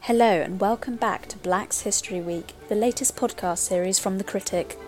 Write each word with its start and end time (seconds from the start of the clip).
Hello, 0.00 0.40
and 0.40 0.58
welcome 0.58 0.96
back 0.96 1.28
to 1.28 1.36
Black's 1.36 1.82
History 1.82 2.22
Week, 2.22 2.54
the 2.70 2.74
latest 2.74 3.16
podcast 3.16 3.58
series 3.58 3.98
from 3.98 4.16
The 4.16 4.24
Critic. 4.24 4.78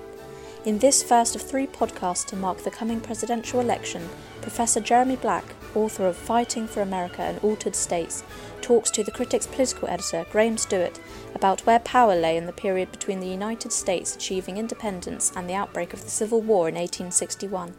In 0.65 0.79
this 0.79 1.03
first 1.03 1.37
of 1.37 1.43
three 1.43 1.67
podcasts 1.67 2.25
to 2.29 2.37
mark 2.37 2.63
the 2.63 2.71
coming 2.71 3.03
presidential 3.03 3.61
election, 3.61 4.09
Professor 4.41 4.81
Jeremy 4.81 5.17
Black, 5.17 5.45
author 5.75 6.07
of 6.07 6.17
Fighting 6.17 6.67
for 6.67 6.81
America 6.81 7.23
and 7.23 7.39
Altered 7.41 7.77
States, 7.77 8.25
talks 8.61 8.91
to 8.91 9.03
the 9.03 9.11
Critic's 9.11 9.47
political 9.47 9.89
editor, 9.89 10.25
Graham 10.31 10.57
Stewart, 10.57 10.99
about 11.35 11.61
where 11.67 11.81
power 11.81 12.15
lay 12.15 12.37
in 12.37 12.47
the 12.47 12.53
period 12.53 12.91
between 12.91 13.21
the 13.21 13.29
United 13.29 13.73
States 13.73 14.15
achieving 14.17 14.57
independence 14.57 15.33
and 15.35 15.49
the 15.49 15.55
outbreak 15.55 15.93
of 15.93 16.05
the 16.05 16.11
Civil 16.11 16.41
War 16.41 16.69
in 16.69 16.75
1861. 16.75 17.75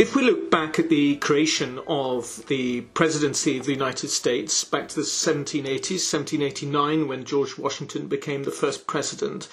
If 0.00 0.16
we 0.16 0.22
look 0.22 0.50
back 0.50 0.78
at 0.78 0.88
the 0.88 1.16
creation 1.16 1.78
of 1.86 2.46
the 2.46 2.80
presidency 2.94 3.58
of 3.58 3.66
the 3.66 3.72
United 3.72 4.08
States 4.08 4.64
back 4.64 4.88
to 4.88 4.94
the 4.94 5.02
1780s, 5.02 6.10
1789, 6.10 7.06
when 7.06 7.24
George 7.26 7.58
Washington 7.58 8.06
became 8.06 8.44
the 8.44 8.50
first 8.50 8.86
president, 8.86 9.44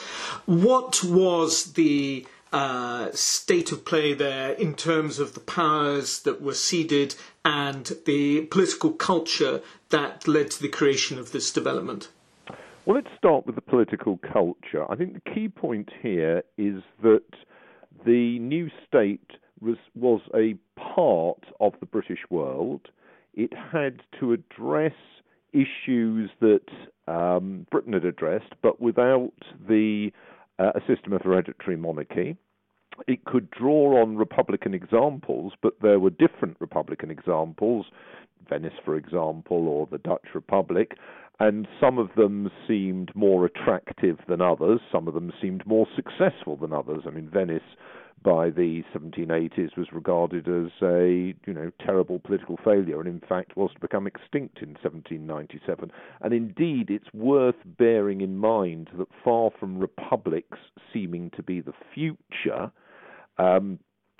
what 0.45 1.03
was 1.03 1.73
the 1.73 2.25
uh, 2.53 3.11
state 3.11 3.71
of 3.71 3.85
play 3.85 4.13
there 4.13 4.51
in 4.51 4.75
terms 4.75 5.19
of 5.19 5.33
the 5.33 5.39
powers 5.39 6.19
that 6.19 6.41
were 6.41 6.53
ceded 6.53 7.15
and 7.43 7.91
the 8.05 8.41
political 8.45 8.91
culture 8.91 9.61
that 9.89 10.27
led 10.27 10.51
to 10.51 10.61
the 10.61 10.69
creation 10.69 11.17
of 11.17 11.31
this 11.31 11.51
development? 11.51 12.09
Well, 12.85 12.95
let's 12.95 13.15
start 13.17 13.45
with 13.45 13.55
the 13.55 13.61
political 13.61 14.17
culture. 14.31 14.89
I 14.89 14.95
think 14.95 15.13
the 15.13 15.31
key 15.31 15.49
point 15.49 15.89
here 16.01 16.43
is 16.57 16.81
that 17.03 17.23
the 18.05 18.39
new 18.39 18.69
state 18.87 19.29
was, 19.59 19.77
was 19.95 20.21
a 20.33 20.55
part 20.79 21.43
of 21.59 21.73
the 21.79 21.85
British 21.85 22.19
world. 22.29 22.81
It 23.33 23.51
had 23.53 24.01
to 24.19 24.33
address 24.33 24.93
issues 25.51 26.29
that 26.39 26.61
um, 27.07 27.65
Britain 27.71 27.93
had 27.93 28.05
addressed, 28.05 28.53
but 28.61 28.79
without 28.81 29.33
the 29.67 30.11
uh, 30.59 30.71
a 30.75 30.79
system 30.87 31.13
of 31.13 31.21
hereditary 31.21 31.77
monarchy. 31.77 32.37
It 33.07 33.25
could 33.25 33.51
draw 33.51 34.01
on 34.01 34.17
Republican 34.17 34.73
examples, 34.73 35.53
but 35.61 35.73
there 35.81 35.99
were 35.99 36.09
different 36.09 36.57
Republican 36.59 37.11
examples, 37.11 37.85
Venice, 38.49 38.73
for 38.83 38.95
example, 38.95 39.67
or 39.67 39.87
the 39.91 39.99
Dutch 39.99 40.25
Republic, 40.33 40.93
and 41.39 41.67
some 41.79 41.99
of 41.99 42.09
them 42.15 42.49
seemed 42.67 43.11
more 43.15 43.45
attractive 43.45 44.17
than 44.27 44.41
others. 44.41 44.79
Some 44.91 45.07
of 45.07 45.13
them 45.13 45.31
seemed 45.39 45.65
more 45.67 45.85
successful 45.95 46.55
than 46.55 46.73
others. 46.73 47.03
I 47.05 47.11
mean, 47.11 47.29
Venice 47.29 47.61
by 48.23 48.49
the 48.49 48.83
1780s 48.93 49.77
was 49.77 49.87
regarded 49.91 50.47
as 50.47 50.71
a 50.81 51.35
you 51.45 51.53
know 51.53 51.71
terrible 51.83 52.19
political 52.19 52.57
failure 52.63 52.99
and 52.99 53.07
in 53.07 53.21
fact 53.27 53.55
was 53.55 53.71
to 53.73 53.79
become 53.79 54.07
extinct 54.07 54.59
in 54.61 54.69
1797 54.69 55.91
and 56.21 56.33
indeed 56.33 56.89
it's 56.89 57.13
worth 57.13 57.55
bearing 57.65 58.21
in 58.21 58.37
mind 58.37 58.89
that 58.97 59.07
far 59.23 59.49
from 59.59 59.77
republics 59.77 60.57
seeming 60.91 61.29
to 61.31 61.43
be 61.43 61.61
the 61.61 61.73
future 61.93 62.71
um, 63.37 63.79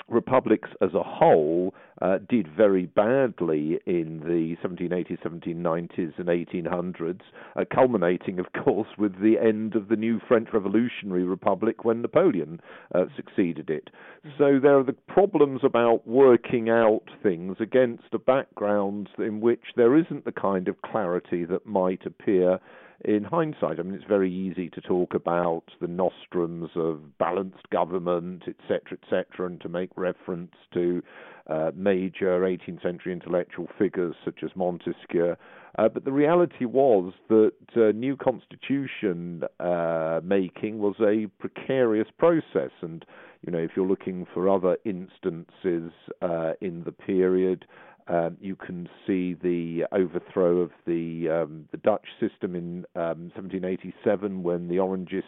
republics 0.10 0.70
as 0.82 0.94
a 0.94 1.04
whole 1.04 1.74
uh, 2.02 2.20
did 2.30 2.48
very 2.56 2.86
badly 2.86 3.80
in 3.86 4.20
the 4.20 4.56
1780s, 4.66 5.20
1790s, 5.24 6.14
and 6.18 6.28
1800s, 6.28 7.22
uh, 7.56 7.64
culminating, 7.74 8.40
of 8.40 8.46
course, 8.64 8.88
with 8.98 9.20
the 9.22 9.38
end 9.40 9.76
of 9.76 9.88
the 9.88 9.96
new 9.96 10.20
French 10.28 10.50
Revolutionary 10.54 11.24
Republic 11.24 11.84
when 11.84 12.02
Napoleon 12.02 12.60
uh, 12.94 13.06
succeeded 13.16 13.70
it. 13.70 13.90
So 14.38 14.60
there 14.62 14.78
are 14.78 14.84
the 14.84 14.96
problems 15.08 15.62
about 15.64 16.08
working 16.08 16.70
out 16.70 17.04
things 17.24 17.58
against 17.60 18.14
a 18.14 18.20
background 18.20 19.10
in 19.18 19.42
which 19.42 19.64
there 19.76 19.98
isn't 19.98 20.26
the 20.26 20.32
kind 20.32 20.68
of 20.68 20.82
clarity 20.84 21.46
that 21.46 21.66
might 21.66 22.06
appear 22.06 22.60
in 23.06 23.24
hindsight. 23.24 23.80
I 23.80 23.84
mean, 23.84 23.94
it's 23.94 24.04
very 24.08 24.34
easy 24.34 24.70
to 24.70 24.82
talk 24.82 25.14
about 25.14 25.64
the 25.80 25.88
nostrums 25.88 26.70
of 26.76 27.18
balanced 27.18 27.70
government, 27.70 28.44
etc., 28.48 28.98
etc., 29.02 29.48
and 29.48 29.62
to 29.62 29.70
make 29.70 29.92
reference 29.96 30.54
to 30.74 31.02
uh, 31.48 31.72
major 31.76 32.40
18th 32.42 32.82
century 32.82 33.14
intellectual 33.14 33.68
figures 33.78 34.16
such 34.26 34.44
as 34.44 34.50
Montesquieu. 34.56 35.36
Uh, 35.78 35.88
but 35.88 36.06
the 36.06 36.12
reality 36.12 36.66
was 36.66 37.14
that 37.30 37.52
uh, 37.76 37.92
new 37.94 38.18
constitution 38.18 39.44
uh, 39.60 40.20
making 40.24 40.80
was 40.80 40.96
a 41.00 41.28
precarious 41.40 42.08
process, 42.18 42.72
and 42.82 43.06
you 43.46 43.52
know 43.52 43.60
if 43.60 43.72
you're 43.76 43.88
looking 43.88 44.26
for 44.34 44.50
other 44.50 44.78
instances 44.86 45.92
uh, 46.22 46.54
in 46.62 46.84
the 46.84 46.92
period, 46.92 47.66
um, 48.08 48.38
you 48.40 48.56
can 48.56 48.88
see 49.06 49.34
the 49.34 49.86
overthrow 49.92 50.58
of 50.60 50.72
the 50.86 51.30
um, 51.30 51.68
the 51.72 51.78
Dutch 51.78 52.06
system 52.20 52.56
in 52.56 52.86
um, 52.96 53.32
1787 53.36 54.44
when 54.44 54.68
the 54.68 54.76
Orangists 54.76 55.24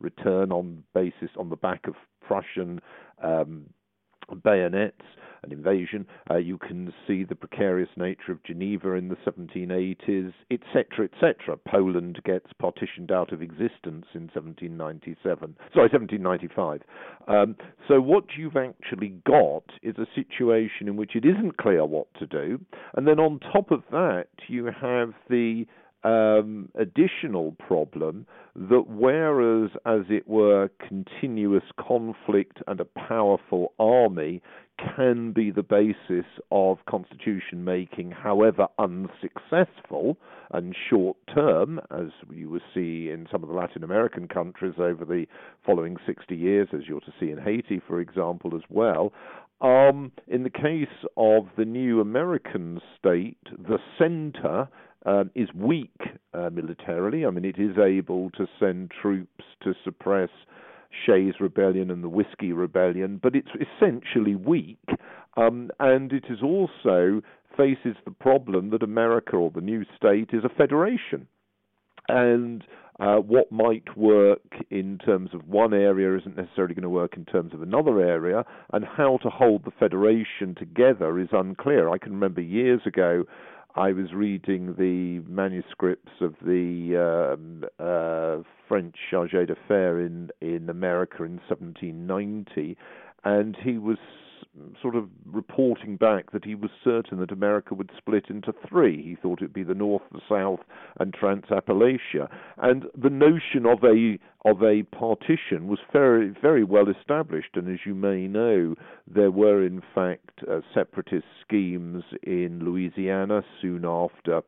return 0.00 0.50
on 0.50 0.82
basis 0.94 1.30
on 1.38 1.50
the 1.50 1.56
back 1.56 1.86
of 1.86 1.94
Prussian 2.26 2.80
um, 3.22 3.64
bayonets 4.42 5.04
an 5.46 5.52
invasion. 5.52 6.06
Uh, 6.30 6.36
you 6.36 6.58
can 6.58 6.92
see 7.06 7.24
the 7.24 7.34
precarious 7.34 7.88
nature 7.96 8.32
of 8.32 8.42
Geneva 8.44 8.92
in 8.92 9.08
the 9.08 9.16
1780s, 9.26 10.32
etc., 10.50 11.08
etc. 11.12 11.56
Poland 11.68 12.20
gets 12.24 12.46
partitioned 12.58 13.10
out 13.10 13.32
of 13.32 13.42
existence 13.42 14.06
in 14.14 14.28
1797. 14.32 15.56
Sorry, 15.72 15.88
1795. 15.90 16.82
Um, 17.26 17.56
so 17.88 18.00
what 18.00 18.24
you've 18.36 18.56
actually 18.56 19.14
got 19.26 19.64
is 19.82 19.96
a 19.98 20.06
situation 20.14 20.88
in 20.88 20.96
which 20.96 21.16
it 21.16 21.24
isn't 21.24 21.56
clear 21.56 21.84
what 21.84 22.06
to 22.18 22.26
do, 22.26 22.60
and 22.96 23.06
then 23.06 23.18
on 23.18 23.40
top 23.52 23.70
of 23.70 23.82
that, 23.90 24.28
you 24.48 24.66
have 24.66 25.12
the 25.28 25.66
um, 26.04 26.68
additional 26.74 27.52
problem 27.52 28.26
that 28.54 28.84
whereas, 28.86 29.70
as 29.86 30.02
it 30.10 30.28
were, 30.28 30.70
continuous 30.86 31.64
conflict 31.80 32.58
and 32.66 32.78
a 32.78 32.84
powerful 32.84 33.72
army 33.78 34.42
can 34.78 35.32
be 35.32 35.50
the 35.50 35.62
basis 35.62 36.26
of 36.50 36.78
constitution 36.88 37.64
making, 37.64 38.10
however 38.10 38.66
unsuccessful 38.78 40.16
and 40.52 40.74
short 40.88 41.16
term, 41.34 41.80
as 41.90 42.08
you 42.32 42.48
will 42.48 42.60
see 42.72 43.10
in 43.10 43.26
some 43.30 43.42
of 43.42 43.48
the 43.48 43.54
Latin 43.54 43.84
American 43.84 44.28
countries 44.28 44.74
over 44.78 45.04
the 45.04 45.26
following 45.64 45.96
60 46.06 46.34
years, 46.34 46.68
as 46.72 46.82
you're 46.86 47.00
to 47.00 47.12
see 47.18 47.30
in 47.30 47.38
Haiti, 47.38 47.80
for 47.86 48.00
example, 48.00 48.54
as 48.54 48.62
well. 48.68 49.12
Um, 49.60 50.12
in 50.26 50.42
the 50.42 50.50
case 50.50 51.06
of 51.16 51.46
the 51.56 51.64
new 51.64 52.00
American 52.00 52.80
state, 52.98 53.38
the 53.50 53.78
center 53.98 54.68
um, 55.06 55.30
is 55.34 55.48
weak 55.54 56.00
uh, 56.32 56.50
militarily. 56.50 57.24
I 57.24 57.30
mean, 57.30 57.44
it 57.44 57.58
is 57.58 57.78
able 57.78 58.30
to 58.32 58.46
send 58.58 58.90
troops 58.90 59.44
to 59.62 59.74
suppress 59.84 60.30
Shays 61.06 61.34
Rebellion 61.40 61.90
and 61.90 62.02
the 62.02 62.08
Whiskey 62.08 62.52
Rebellion, 62.52 63.20
but 63.22 63.34
it's 63.34 63.48
essentially 63.54 64.34
weak. 64.34 64.78
Um, 65.36 65.70
and 65.80 66.12
it 66.12 66.24
is 66.30 66.38
also 66.42 67.20
faces 67.56 67.96
the 68.04 68.10
problem 68.10 68.70
that 68.70 68.82
America 68.82 69.36
or 69.36 69.50
the 69.50 69.60
new 69.60 69.84
state 69.96 70.30
is 70.32 70.44
a 70.44 70.48
federation. 70.48 71.26
And 72.08 72.64
uh, 73.00 73.16
what 73.16 73.50
might 73.50 73.96
work 73.96 74.42
in 74.70 74.98
terms 74.98 75.30
of 75.34 75.48
one 75.48 75.74
area 75.74 76.16
isn't 76.16 76.36
necessarily 76.36 76.74
going 76.74 76.82
to 76.82 76.88
work 76.88 77.16
in 77.16 77.24
terms 77.24 77.52
of 77.52 77.62
another 77.62 78.00
area, 78.00 78.44
and 78.72 78.84
how 78.84 79.18
to 79.22 79.30
hold 79.30 79.64
the 79.64 79.72
federation 79.72 80.54
together 80.56 81.18
is 81.18 81.28
unclear. 81.32 81.90
I 81.90 81.98
can 81.98 82.12
remember 82.12 82.40
years 82.40 82.82
ago 82.86 83.24
I 83.76 83.90
was 83.92 84.12
reading 84.12 84.74
the 84.78 85.18
manuscripts 85.28 86.12
of 86.20 86.34
the 86.40 87.34
um, 87.34 87.64
uh, 87.80 88.44
French 88.68 88.94
chargé 89.10 89.48
d'affaires 89.48 90.06
in 90.06 90.30
in 90.40 90.70
America 90.70 91.24
in 91.24 91.40
1790, 91.48 92.76
and 93.24 93.56
he 93.56 93.78
was 93.78 93.98
sort 94.80 94.94
of 94.94 95.08
reporting 95.26 95.96
back 95.96 96.30
that 96.32 96.44
he 96.44 96.54
was 96.54 96.70
certain 96.82 97.18
that 97.18 97.32
America 97.32 97.74
would 97.74 97.90
split 97.96 98.26
into 98.28 98.54
three. 98.68 99.02
He 99.02 99.16
thought 99.16 99.40
it'd 99.40 99.52
be 99.52 99.64
the 99.64 99.74
North, 99.74 100.02
the 100.12 100.20
South, 100.28 100.60
and 101.00 101.12
Transappalachia. 101.12 102.28
And 102.58 102.84
the 102.96 103.10
notion 103.10 103.66
of 103.66 103.82
a 103.84 104.18
of 104.44 104.62
a 104.62 104.82
partition 104.84 105.66
was 105.66 105.78
very 105.92 106.34
very 106.42 106.64
well 106.64 106.88
established. 106.88 107.50
And 107.54 107.72
as 107.72 107.80
you 107.84 107.94
may 107.94 108.26
know, 108.26 108.74
there 109.06 109.30
were 109.30 109.64
in 109.64 109.82
fact 109.94 110.40
uh, 110.50 110.60
separatist 110.72 111.26
schemes 111.46 112.04
in 112.22 112.60
Louisiana 112.64 113.42
soon 113.60 113.84
after 113.84 114.42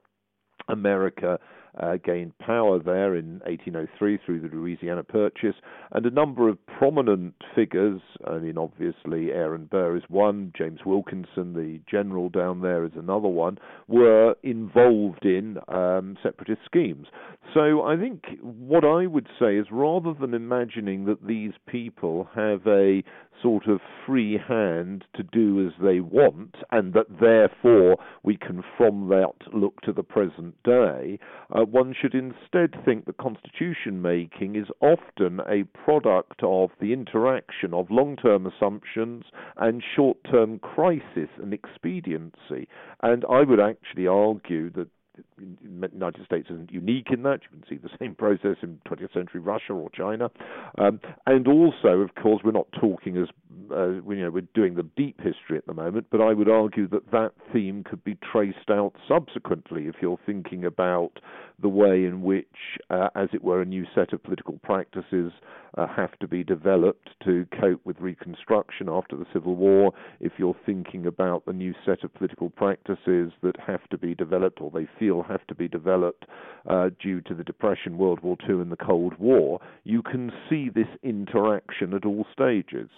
America 0.69 1.39
uh, 1.79 1.97
gained 2.03 2.37
power 2.39 2.79
there 2.79 3.15
in 3.17 3.41
1803 3.47 4.19
through 4.25 4.41
the 4.41 4.55
Louisiana 4.55 5.03
Purchase, 5.03 5.57
and 5.93 6.07
a 6.07 6.11
number 6.11 6.49
of 6.49 6.59
prominent 6.67 7.35
figures. 7.55 8.01
I 8.27 8.39
mean, 8.39 8.59
obviously, 8.59 9.33
Aaron 9.33 9.67
Burr 9.71 9.97
is 9.97 10.03
one, 10.09 10.53
James 10.57 10.81
Wilkinson, 10.85 11.53
the 11.53 11.81
general 11.91 12.29
down 12.29 12.61
there, 12.61 12.85
is 12.85 12.93
another 12.97 13.29
one, 13.29 13.59
were 13.89 14.35
involved 14.43 15.25
in 15.25 15.59
um, 15.69 16.17
separatist 16.23 16.61
schemes. 16.65 17.07
So 17.55 17.83
I 17.83 17.97
think 17.97 18.25
what 18.43 18.85
I 18.85 19.07
would 19.07 19.29
say 19.39 19.57
is 19.57 19.67
rather 19.71 20.13
than 20.13 20.35
imagining 20.35 21.05
that 21.07 21.27
these 21.27 21.53
people 21.67 22.29
have 22.35 22.67
a 22.67 23.03
sort 23.43 23.67
of 23.67 23.81
free 24.07 24.39
hand 24.39 25.05
to 25.15 25.23
do 25.23 25.67
as 25.67 25.73
they 25.83 26.01
want, 26.01 26.57
and 26.71 26.93
that 26.95 27.07
therefore 27.21 27.97
we 28.27 28.37
can 28.37 28.63
from 28.77 29.09
that 29.09 29.55
look 29.55 29.81
to 29.83 29.93
the 29.93 30.03
present 30.03 30.55
day, 30.65 31.19
uh, 31.51 31.63
one 31.63 31.95
should 31.99 32.15
instead 32.15 32.75
think 32.85 33.07
that 33.07 33.17
constitution 33.17 34.03
making 34.03 34.57
is 34.57 34.67
often 34.81 35.41
a 35.49 35.63
product 35.85 36.43
of 36.43 36.71
the 36.81 36.93
interaction 36.93 37.73
of 37.73 37.91
long 37.91 38.17
term 38.17 38.47
assumptions 38.47 39.25
and 39.57 39.83
short 39.95 40.19
term 40.31 40.59
crisis 40.59 41.31
and 41.41 41.55
expediency. 41.55 42.69
And 43.03 43.25
I 43.31 43.43
would 43.43 43.61
actually 43.61 44.09
argue 44.09 44.71
that 44.71 44.89
the 45.39 45.89
United 45.93 46.25
States 46.25 46.49
isn't 46.51 46.71
unique 46.71 47.09
in 47.11 47.23
that. 47.23 47.41
You 47.43 47.59
can 47.59 47.65
see 47.69 47.77
the 47.77 47.91
same 47.99 48.15
process 48.15 48.57
in 48.63 48.81
20th 48.89 49.13
century 49.13 49.41
Russia 49.41 49.73
or 49.73 49.91
China. 49.91 50.31
Um, 50.79 51.01
and 51.27 51.47
also, 51.49 52.01
of 52.01 52.15
course, 52.15 52.43
we're 52.45 52.53
not 52.53 52.69
talking 52.79 53.17
as 53.17 53.29
uh, 53.71 53.89
you 53.89 54.23
know 54.23 54.31
we're 54.31 54.47
doing 54.55 54.75
the 54.75 54.87
deep 54.97 55.21
history 55.21 55.57
at 55.57 55.67
the 55.67 55.75
moment, 55.75 56.07
but 56.11 56.21
I 56.21 56.33
would 56.33 56.49
argue 56.49 56.89
that 56.89 57.11
that 57.11 57.33
theme 57.53 57.85
could 57.85 58.05
be 58.05 58.17
traced 58.33 58.71
out 58.71 58.93
subsequently 59.09 59.87
if 59.87 59.97
you're 60.01 60.19
thinking 60.27 60.65
about 60.65 61.19
the 61.61 61.69
way 61.69 62.05
in 62.05 62.23
which, 62.23 62.47
uh, 62.91 63.09
as 63.15 63.29
it 63.33 63.43
were, 63.43 63.63
a 63.63 63.65
new 63.65 63.87
set 63.95 64.13
of 64.13 64.23
political 64.23 64.59
practices 64.63 65.33
uh, 65.77 65.87
have 65.87 66.19
to 66.19 66.29
be 66.29 66.45
developed 66.45 67.11
to 67.25 67.47
cope 67.61 67.81
with 67.85 67.99
Reconstruction 68.01 68.89
after 68.89 69.17
the 69.17 69.27
Civil 69.33 69.57
War. 69.57 69.93
If 70.21 70.33
you're 70.39 70.57
thinking 70.67 71.07
about 71.07 71.45
the 71.47 71.53
new 71.53 71.75
set 71.85 72.05
of 72.05 72.13
political 72.15 72.51
practices 72.51 73.33
that 73.43 73.57
have 73.67 73.89
to 73.91 73.99
be 73.99 74.15
developed 74.15 74.61
or 74.61 74.71
they 74.71 74.89
feel 74.99 75.23
have 75.23 75.47
to 75.47 75.55
be 75.55 75.69
developed 75.69 76.27
uh, 76.69 76.91
due 77.03 77.21
to 77.23 77.35
the 77.35 77.45
Depression, 77.45 77.99
World 77.99 78.21
War 78.21 78.37
II, 78.49 78.57
and 78.57 78.73
the 78.73 78.77
Cold 78.77 79.15
War, 79.19 79.61
you 79.85 80.03
can 80.03 80.33
see 80.49 80.69
this 80.69 80.89
interaction 81.03 81.95
at 81.95 82.05
all 82.05 82.27
stages. 82.33 82.89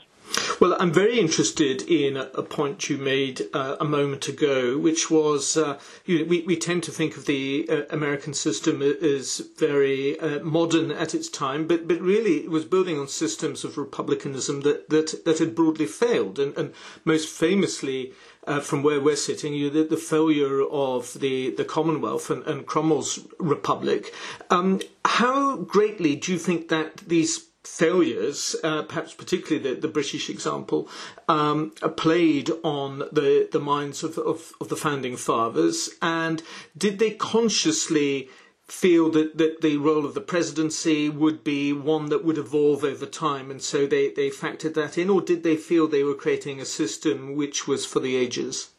Well, 0.60 0.76
I'm 0.80 0.92
very 0.92 1.20
interested 1.20 1.82
in 1.82 2.16
a 2.16 2.42
point 2.42 2.88
you 2.90 2.98
made 2.98 3.42
uh, 3.54 3.76
a 3.80 3.84
moment 3.84 4.28
ago, 4.28 4.76
which 4.76 5.10
was 5.10 5.56
uh, 5.56 5.78
you 6.04 6.18
know, 6.18 6.24
we, 6.24 6.42
we 6.42 6.56
tend 6.56 6.82
to 6.84 6.90
think 6.90 7.16
of 7.16 7.26
the 7.26 7.66
uh, 7.70 7.82
American 7.90 8.34
system 8.34 8.82
as 8.82 9.42
very 9.56 10.18
uh, 10.18 10.40
modern 10.40 10.90
at 10.90 11.14
its 11.14 11.28
time, 11.28 11.66
but, 11.66 11.86
but 11.86 12.00
really 12.00 12.38
it 12.44 12.50
was 12.50 12.64
building 12.64 12.98
on 12.98 13.06
systems 13.08 13.64
of 13.64 13.78
republicanism 13.78 14.62
that, 14.62 14.88
that, 14.90 15.24
that 15.24 15.38
had 15.38 15.54
broadly 15.54 15.86
failed. 15.86 16.38
And, 16.38 16.56
and 16.56 16.74
most 17.04 17.28
famously, 17.28 18.12
uh, 18.46 18.60
from 18.60 18.82
where 18.82 19.00
we're 19.00 19.16
sitting, 19.16 19.54
you 19.54 19.70
the, 19.70 19.84
the, 19.84 19.96
failure 19.96 20.62
of 20.62 21.14
the, 21.20 21.50
the 21.50 21.64
Commonwealth 21.64 22.30
and, 22.30 22.42
and 22.44 22.66
Cromwell's 22.66 23.20
republic. 23.38 24.12
Um, 24.50 24.80
how 25.04 25.56
greatly 25.56 26.16
do 26.16 26.32
you 26.32 26.38
think 26.38 26.68
that 26.68 26.96
these 26.98 27.48
failures, 27.68 28.56
uh, 28.64 28.82
perhaps 28.82 29.14
particularly 29.14 29.74
the, 29.74 29.80
the 29.80 29.88
British 29.88 30.30
example, 30.30 30.88
um, 31.28 31.70
played 31.96 32.50
on 32.64 33.00
the, 33.12 33.48
the 33.52 33.60
minds 33.60 34.02
of, 34.02 34.16
of, 34.18 34.52
of, 34.60 34.68
the 34.68 34.76
founding 34.76 35.16
fathers? 35.16 35.90
And 36.00 36.42
did 36.76 36.98
they 36.98 37.10
consciously 37.10 38.30
feel 38.64 39.10
that, 39.10 39.36
that 39.38 39.60
the 39.60 39.76
role 39.76 40.04
of 40.04 40.14
the 40.14 40.20
presidency 40.20 41.08
would 41.08 41.44
be 41.44 41.72
one 41.72 42.06
that 42.06 42.24
would 42.24 42.38
evolve 42.38 42.84
over 42.84 43.06
time 43.06 43.50
and 43.50 43.62
so 43.62 43.86
they, 43.86 44.10
they 44.10 44.30
factored 44.30 44.74
that 44.74 44.98
in? 44.98 45.10
Or 45.10 45.20
did 45.20 45.42
they 45.42 45.56
feel 45.56 45.86
they 45.86 46.02
were 46.02 46.14
creating 46.14 46.60
a 46.60 46.64
system 46.64 47.36
which 47.36 47.68
was 47.68 47.84
for 47.84 48.00
the 48.00 48.16
ages? 48.16 48.70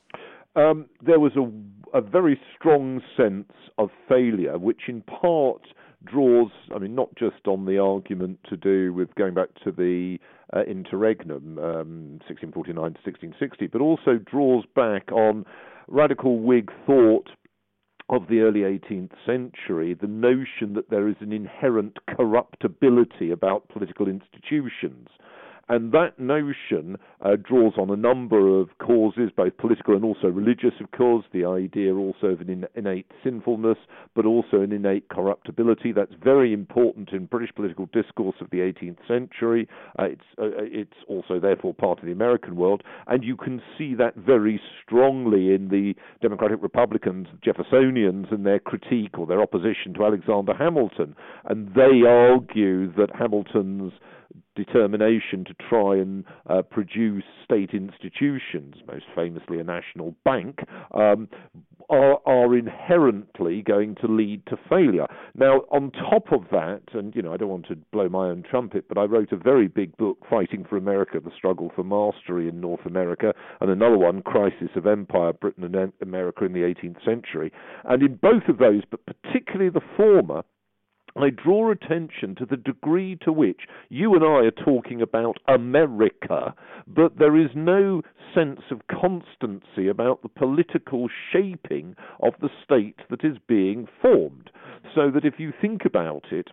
Um, 0.56 0.88
there 1.01 1.19
was 1.19 1.31
a, 1.38 1.97
a 1.97 2.01
very 2.01 2.39
strong 2.56 3.01
sense 3.15 3.51
of 3.77 3.89
failure, 4.09 4.57
which 4.57 4.81
in 4.88 5.01
part 5.03 5.62
draws, 6.06 6.51
I 6.74 6.80
mean, 6.80 6.96
not 6.96 7.10
just 7.16 7.48
on 7.48 7.66
the 7.66 7.78
argument 7.80 8.40
to 8.50 8.57
do 8.57 8.94
with 8.94 9.13
going 9.16 9.34
back 9.34 9.50
to 9.63 9.72
the 9.72 10.18
uh, 10.54 10.63
interregnum, 10.63 11.57
um, 11.60 12.19
1649 12.28 12.75
to 12.75 12.81
1660, 12.81 13.68
but 13.68 13.81
also 13.81 14.18
draws 14.18 14.66
back 14.75 15.12
on 15.12 15.46
radical 15.88 16.40
Whig 16.40 16.72
thought 16.86 17.30
of 18.10 18.28
the 18.28 18.40
early 18.40 18.62
18th 18.62 19.12
century, 19.25 19.94
the 19.94 20.07
notion 20.07 20.74
that 20.74 20.90
there 20.90 21.07
is 21.07 21.16
an 21.19 21.31
inherent 21.31 21.98
corruptibility 22.07 23.30
about 23.30 23.69
political 23.69 24.07
institutions. 24.07 25.10
And 25.69 25.92
that 25.92 26.19
notion 26.19 26.98
uh, 27.21 27.36
draws 27.36 27.74
on 27.77 27.92
a 27.92 27.95
number 27.95 28.60
of 28.60 28.69
causes, 28.80 29.30
both 29.36 29.56
political 29.57 29.95
and 29.95 30.04
also 30.04 30.27
religious, 30.27 30.74
of 30.81 30.89
course, 30.92 31.25
the 31.31 31.45
idea 31.45 31.94
also 31.94 32.27
of 32.27 32.42
an 32.42 32.66
innate 32.75 33.06
sinfulness, 33.24 33.77
but 34.16 34.25
also 34.25 34.62
an 34.62 34.71
innate 34.71 35.10
corruptibility. 35.10 35.92
That's 35.92 36.13
very 36.24 36.54
important 36.54 37.10
in 37.12 37.27
British 37.27 37.54
political 37.54 37.86
discourse 37.94 38.36
of 38.42 38.50
the 38.50 38.57
18th 38.57 38.98
century. 39.07 39.68
Uh, 40.00 40.06
it's, 40.06 40.21
uh, 40.39 40.50
it's 40.57 40.98
also, 41.07 41.39
therefore, 41.39 41.75
part 41.75 42.00
of 42.00 42.06
the 42.06 42.12
American 42.12 42.56
world. 42.56 42.81
And 43.06 43.24
you 43.24 43.38
can 43.38 43.62
see 43.77 43.94
that 43.94 44.15
very 44.15 44.60
strongly 44.83 45.54
in 45.54 45.69
the 45.69 45.94
Democratic 46.19 46.63
Republicans, 46.63 47.27
Jeffersonians, 47.45 48.31
and 48.31 48.44
their 48.44 48.60
critique 48.60 49.19
or 49.19 49.27
their 49.27 49.42
opposition 49.42 49.94
to 49.94 50.06
Alexander 50.06 50.56
Hamilton. 50.56 51.15
And 51.45 51.75
they 51.75 52.07
argue 52.07 52.92
that 52.94 53.10
Hamilton's 53.13 53.94
determination 54.64 55.46
to 55.46 55.54
try 55.70 55.96
and 55.96 56.24
uh, 56.50 56.62
produce 56.62 57.24
state 57.44 57.72
institutions, 57.74 58.76
most 58.88 59.06
famously 59.16 59.60
a 59.60 59.64
national 59.64 60.16
bank, 60.26 60.60
um, 60.94 61.28
are, 61.90 62.20
are, 62.28 62.56
inherently 62.56 63.64
going 63.64 63.96
to 63.96 64.08
lead 64.08 64.46
to 64.46 64.56
failure. 64.70 65.08
Now, 65.36 65.62
on 65.72 65.92
top 65.92 66.32
of 66.32 66.42
that, 66.52 66.82
and 66.94 67.16
you 67.16 67.22
know, 67.24 67.34
I 67.34 67.38
don't 67.38 67.50
want 67.50 67.68
to 67.68 67.76
blow 67.92 68.10
my 68.10 68.28
own 68.28 68.44
trumpet, 68.48 68.86
but 68.88 69.00
I 69.00 69.06
wrote 69.06 69.32
a 69.32 69.38
very 69.38 69.68
big 69.68 69.98
book, 69.98 70.20
Fighting 70.30 70.66
for 70.70 70.78
America: 70.78 71.20
The 71.24 71.32
Struggle 71.36 71.72
for 71.76 71.84
Mastery 71.84 72.48
in 72.48 72.62
North 72.62 72.86
America, 72.86 73.34
and 73.60 73.72
another 73.72 73.98
one, 73.98 74.22
Crisis 74.22 74.70
of 74.76 74.86
Empire: 74.86 75.34
Britain 75.34 75.64
and 75.64 75.94
America 76.02 76.46
in 76.46 76.54
the 76.54 76.60
18th 76.60 77.04
Century. 77.04 77.52
And 77.86 78.04
in 78.04 78.16
both 78.16 78.44
of 78.48 78.60
those, 78.60 78.84
but 78.92 79.00
particularly 79.06 79.72
the 79.72 79.82
former, 79.98 80.44
I 81.24 81.30
draw 81.30 81.71
attention 81.71 82.36
to 82.36 82.45
the 82.45 82.57
degree 82.57 83.18
to 83.21 83.31
which 83.31 83.62
you 83.89 84.16
and 84.16 84.24
I 84.24 84.45
are 84.45 84.51
talking 84.51 85.01
about 85.01 85.38
America, 85.48 86.54
but 86.88 87.18
there 87.18 87.38
is 87.38 87.50
no 87.56 88.01
sense 88.33 88.62
of 88.71 88.88
constancy 88.88 89.88
about 89.88 90.21
the 90.21 90.30
political 90.30 91.10
shaping 91.31 91.95
of 92.21 92.33
the 92.42 92.50
state 92.63 93.00
that 93.10 93.24
is 93.24 93.38
being 93.48 93.88
formed. 94.01 94.50
So 94.96 95.12
that 95.12 95.25
if 95.25 95.36
you 95.39 95.51
think 95.60 95.86
about 95.86 96.25
it, 96.32 96.48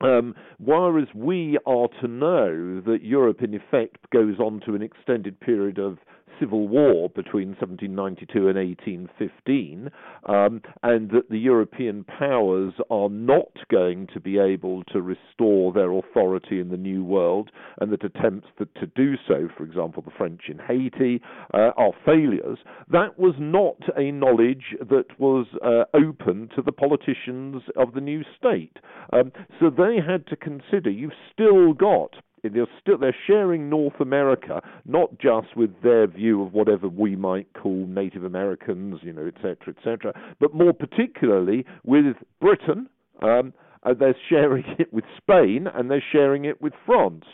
um, 0.00 0.34
whereas 0.58 1.08
we 1.14 1.58
are 1.66 1.88
to 2.00 2.08
know 2.08 2.80
that 2.80 3.02
Europe, 3.02 3.42
in 3.42 3.54
effect, 3.54 4.10
goes 4.12 4.38
on 4.38 4.60
to 4.66 4.74
an 4.74 4.82
extended 4.82 5.40
period 5.40 5.78
of 5.78 5.98
civil 6.38 6.68
war 6.68 7.08
between 7.08 7.48
1792 7.48 8.48
and 8.48 8.56
1815, 8.56 9.90
um, 10.28 10.62
and 10.82 11.10
that 11.10 11.28
the 11.30 11.38
European 11.38 12.04
powers 12.04 12.74
are 12.90 13.08
not 13.08 13.52
going 13.70 14.06
to 14.12 14.20
be 14.20 14.38
able 14.38 14.84
to 14.84 15.00
restore 15.00 15.72
their 15.72 15.92
authority 15.92 16.60
in 16.60 16.68
the 16.70 16.76
New 16.76 17.04
World, 17.04 17.50
and 17.80 17.92
that 17.92 18.04
attempts 18.04 18.48
to, 18.58 18.66
to 18.80 18.86
do 18.94 19.14
so, 19.26 19.48
for 19.56 19.64
example, 19.64 20.02
the 20.02 20.12
French 20.16 20.42
in 20.48 20.58
Haiti, 20.58 21.20
uh, 21.54 21.70
are 21.76 21.92
failures. 22.04 22.58
That 22.90 23.18
was 23.18 23.34
not 23.38 23.76
a 23.96 24.10
knowledge 24.10 24.76
that 24.80 25.18
was 25.18 25.46
uh, 25.64 25.84
open 25.96 26.48
to 26.56 26.62
the 26.62 26.72
politicians 26.72 27.62
of 27.76 27.94
the 27.94 28.00
new 28.00 28.22
state. 28.36 28.76
Um, 29.12 29.32
so 29.60 29.70
they 29.70 29.96
had 30.04 30.26
to 30.28 30.36
consider 30.36 30.90
you've 30.90 31.12
still 31.32 31.72
got 31.72 32.14
they're 32.42 32.66
still 32.80 32.98
they're 32.98 33.16
sharing 33.26 33.68
North 33.68 34.00
America 34.00 34.60
not 34.84 35.18
just 35.18 35.56
with 35.56 35.70
their 35.82 36.06
view 36.06 36.42
of 36.42 36.52
whatever 36.52 36.88
we 36.88 37.16
might 37.16 37.46
call 37.54 37.86
Native 37.86 38.24
Americans, 38.24 39.00
you 39.02 39.12
know, 39.12 39.26
etc., 39.26 39.74
etc., 39.76 40.12
but 40.40 40.54
more 40.54 40.72
particularly 40.72 41.64
with 41.84 42.16
Britain. 42.40 42.88
Um, 43.22 43.52
uh, 43.84 43.94
they're 43.94 44.16
sharing 44.28 44.64
it 44.78 44.92
with 44.92 45.04
Spain 45.16 45.66
and 45.72 45.90
they're 45.90 46.04
sharing 46.12 46.44
it 46.44 46.60
with 46.60 46.72
France 46.84 47.24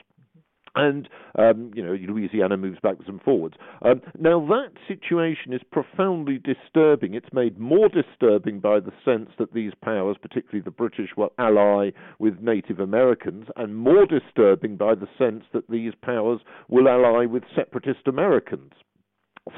and 0.74 1.08
um, 1.38 1.70
you 1.74 1.84
know 1.84 1.92
Louisiana 1.92 2.56
moves 2.56 2.78
backwards 2.82 3.08
and 3.08 3.20
forwards. 3.22 3.56
Um, 3.82 4.00
now 4.18 4.44
that 4.46 4.72
situation 4.88 5.52
is 5.52 5.60
profoundly 5.70 6.38
disturbing. 6.38 7.14
It's 7.14 7.32
made 7.32 7.58
more 7.58 7.88
disturbing 7.88 8.60
by 8.60 8.80
the 8.80 8.92
sense 9.04 9.30
that 9.38 9.52
these 9.52 9.72
powers, 9.82 10.16
particularly 10.20 10.62
the 10.62 10.70
British, 10.70 11.10
will 11.16 11.32
ally 11.38 11.90
with 12.18 12.40
Native 12.40 12.80
Americans, 12.80 13.46
and 13.56 13.76
more 13.76 14.06
disturbing 14.06 14.76
by 14.76 14.94
the 14.94 15.08
sense 15.18 15.44
that 15.52 15.68
these 15.70 15.92
powers 16.02 16.40
will 16.68 16.88
ally 16.88 17.26
with 17.26 17.42
separatist 17.54 18.06
Americans. 18.06 18.72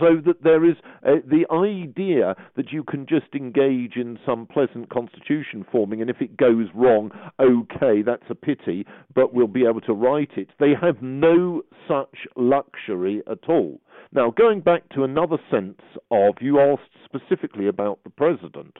So 0.00 0.20
that 0.26 0.42
there 0.42 0.68
is 0.68 0.74
uh, 1.06 1.22
the 1.24 1.46
idea 1.52 2.34
that 2.56 2.72
you 2.72 2.82
can 2.82 3.06
just 3.06 3.34
engage 3.34 3.94
in 3.94 4.18
some 4.26 4.46
pleasant 4.46 4.90
constitution 4.90 5.64
forming, 5.70 6.00
and 6.00 6.10
if 6.10 6.20
it 6.20 6.36
goes 6.36 6.66
wrong, 6.74 7.12
okay, 7.40 8.02
that's 8.02 8.28
a 8.28 8.34
pity, 8.34 8.84
but 9.14 9.32
we'll 9.32 9.46
be 9.46 9.64
able 9.64 9.80
to 9.82 9.92
write 9.92 10.32
it. 10.36 10.48
They 10.58 10.74
have 10.80 11.02
no 11.02 11.62
such 11.86 12.26
luxury 12.34 13.22
at 13.30 13.48
all. 13.48 13.80
Now, 14.12 14.30
going 14.30 14.60
back 14.60 14.88
to 14.90 15.04
another 15.04 15.38
sense 15.50 15.80
of, 16.10 16.34
you 16.40 16.58
asked 16.60 16.90
specifically 17.04 17.68
about 17.68 18.00
the 18.02 18.10
president. 18.10 18.76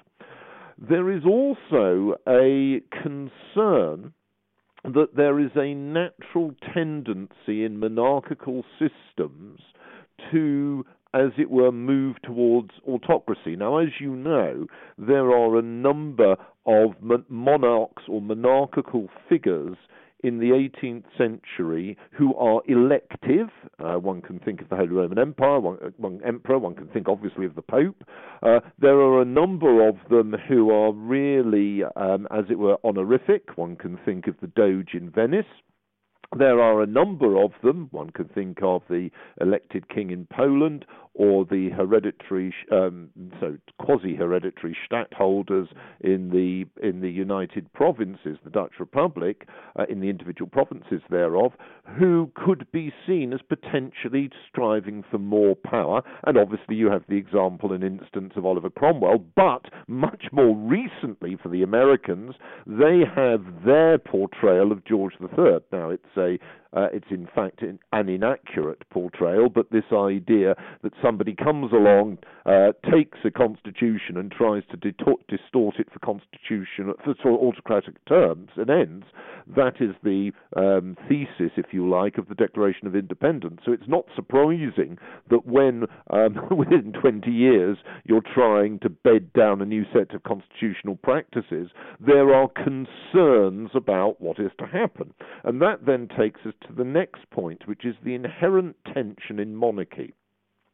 There 0.77 1.11
is 1.11 1.23
also 1.25 2.17
a 2.29 2.81
concern 2.91 4.13
that 4.85 5.17
there 5.17 5.41
is 5.41 5.51
a 5.57 5.73
natural 5.75 6.53
tendency 6.75 7.65
in 7.65 7.79
monarchical 7.79 8.65
systems 8.79 9.61
to 10.33 10.85
as 11.15 11.31
it 11.39 11.51
were, 11.51 11.73
move 11.73 12.17
towards 12.23 12.71
autocracy. 12.87 13.57
Now, 13.57 13.79
as 13.79 13.89
you 14.01 14.15
know, 14.15 14.67
there 14.99 15.31
are 15.31 15.57
a 15.57 15.63
number 15.63 16.37
of 16.67 16.91
monarchs 17.31 18.03
or 18.09 18.21
monarchical 18.21 19.09
figures 19.29 19.77
in 20.23 20.39
the 20.39 20.51
18th 20.51 21.05
century 21.17 21.97
who 22.11 22.35
are 22.35 22.61
elective. 22.67 23.49
Uh, 23.79 23.95
one 23.95 24.21
can 24.21 24.39
think 24.41 24.61
of 24.61 24.69
the 24.69 24.77
Holy 24.77 24.89
Roman 24.89 25.19
Empire, 25.19 25.61
one, 25.61 25.79
uh, 25.85 25.91
one, 25.97 26.21
emperor. 26.27 26.59
One 26.59 26.75
can 26.75 26.89
think, 26.89 27.09
obviously, 27.09 27.47
of 27.47 27.55
the 27.55 27.63
Pope. 27.63 28.03
Uh, 28.43 28.61
there 28.79 28.97
are 28.97 29.23
a 29.23 29.25
number 29.25 29.89
of 29.89 29.97
them 30.11 30.35
who 30.49 30.71
are 30.71 30.93
really, 30.93 31.83
um, 31.97 32.27
as 32.31 32.45
it 32.51 32.59
were, 32.59 32.77
honorific. 32.85 33.57
One 33.57 33.77
can 33.77 33.99
think 34.05 34.27
of 34.27 34.35
the 34.41 34.49
Doge 34.49 34.95
in 34.95 35.11
Venice. 35.11 35.47
There 36.37 36.61
are 36.61 36.83
a 36.83 36.87
number 36.87 37.43
of 37.43 37.53
them. 37.63 37.89
One 37.91 38.11
can 38.11 38.29
think 38.29 38.59
of 38.63 38.83
the 38.89 39.11
elected 39.41 39.89
king 39.89 40.11
in 40.11 40.27
Poland 40.27 40.85
or 41.17 41.47
the 41.47 41.71
hereditary, 41.71 42.55
um, 42.71 43.09
so 43.41 43.57
quasi-hereditary 43.79 44.77
stadtholders 44.87 45.67
in 46.01 46.29
the 46.29 46.67
in 46.87 47.01
the 47.01 47.11
United 47.11 47.73
Provinces, 47.73 48.37
the 48.45 48.51
Dutch 48.51 48.73
Republic, 48.79 49.49
uh, 49.79 49.85
in 49.89 50.01
the 50.01 50.11
individual 50.11 50.49
provinces 50.51 51.01
thereof, 51.09 51.53
who 51.99 52.31
could 52.35 52.67
be 52.71 52.93
seen 53.07 53.33
as 53.33 53.41
potentially 53.49 54.31
striving 54.49 55.03
for 55.11 55.19
more 55.19 55.55
power. 55.55 56.03
And 56.27 56.37
obviously, 56.37 56.75
you 56.75 56.91
have 56.91 57.05
the 57.09 57.17
example 57.17 57.73
and 57.73 57.83
instance 57.83 58.35
of 58.37 58.45
Oliver 58.45 58.71
Cromwell. 58.71 59.25
But 59.35 59.67
much 59.89 60.27
more 60.33 60.55
recently, 60.55 61.37
for 61.43 61.49
the 61.49 61.63
Americans, 61.63 62.35
they 62.67 63.01
have 63.15 63.43
their 63.65 63.99
portrayal 63.99 64.71
of 64.71 64.85
George 64.85 65.15
III. 65.21 65.59
Now, 65.73 65.91
it's 65.91 66.16
a 66.17 66.39
uh, 66.73 66.89
it's 66.93 67.07
in 67.11 67.29
fact 67.35 67.63
an 67.63 68.09
inaccurate 68.09 68.83
portrayal, 68.91 69.49
but 69.49 69.71
this 69.71 69.85
idea 69.93 70.55
that 70.83 70.93
somebody 71.03 71.35
comes 71.35 71.73
along, 71.73 72.19
uh, 72.45 72.73
takes 72.91 73.19
a 73.25 73.31
constitution 73.31 74.17
and 74.17 74.31
tries 74.31 74.63
to 74.71 74.77
distort 74.77 75.77
it 75.79 75.89
for 75.93 75.99
constitution 76.01 76.93
for 77.23 77.31
autocratic 77.33 78.05
terms 78.07 78.51
and 78.57 78.71
ends, 78.71 79.07
that 79.55 79.81
is 79.81 79.95
the 80.03 80.33
um, 80.57 80.97
thesis, 81.09 81.53
if 81.57 81.67
you 81.73 81.89
like, 81.89 82.19
of 82.19 82.29
the 82.29 82.35
Declaration 82.35 82.87
of 82.87 82.97
Independence. 82.97 83.61
So 83.65 83.73
it's 83.73 83.89
not 83.89 84.07
surprising 84.15 84.99
that 85.31 85.47
when 85.47 85.85
um, 86.11 86.37
within 86.57 86.93
20 86.93 87.31
years 87.31 87.79
you're 88.05 88.23
trying 88.35 88.81
to 88.81 88.89
bed 88.91 89.33
down 89.33 89.63
a 89.63 89.67
new 89.67 89.85
set 89.93 90.15
of 90.15 90.25
constitutional 90.25 90.97
practices, 90.97 91.71
there 92.05 92.35
are 92.35 92.49
concerns 92.49 93.71
about 93.75 94.21
what 94.21 94.41
is 94.41 94.51
to 94.59 94.67
happen. 94.67 95.15
And 95.45 95.63
that 95.63 95.87
then 95.87 96.09
takes 96.19 96.41
us 96.45 96.55
to 96.63 96.73
the 96.73 96.85
next 96.85 97.29
point, 97.31 97.67
which 97.67 97.85
is 97.85 97.95
the 98.05 98.15
inherent 98.15 98.77
tension 98.93 99.39
in 99.39 99.55
monarchy. 99.55 100.15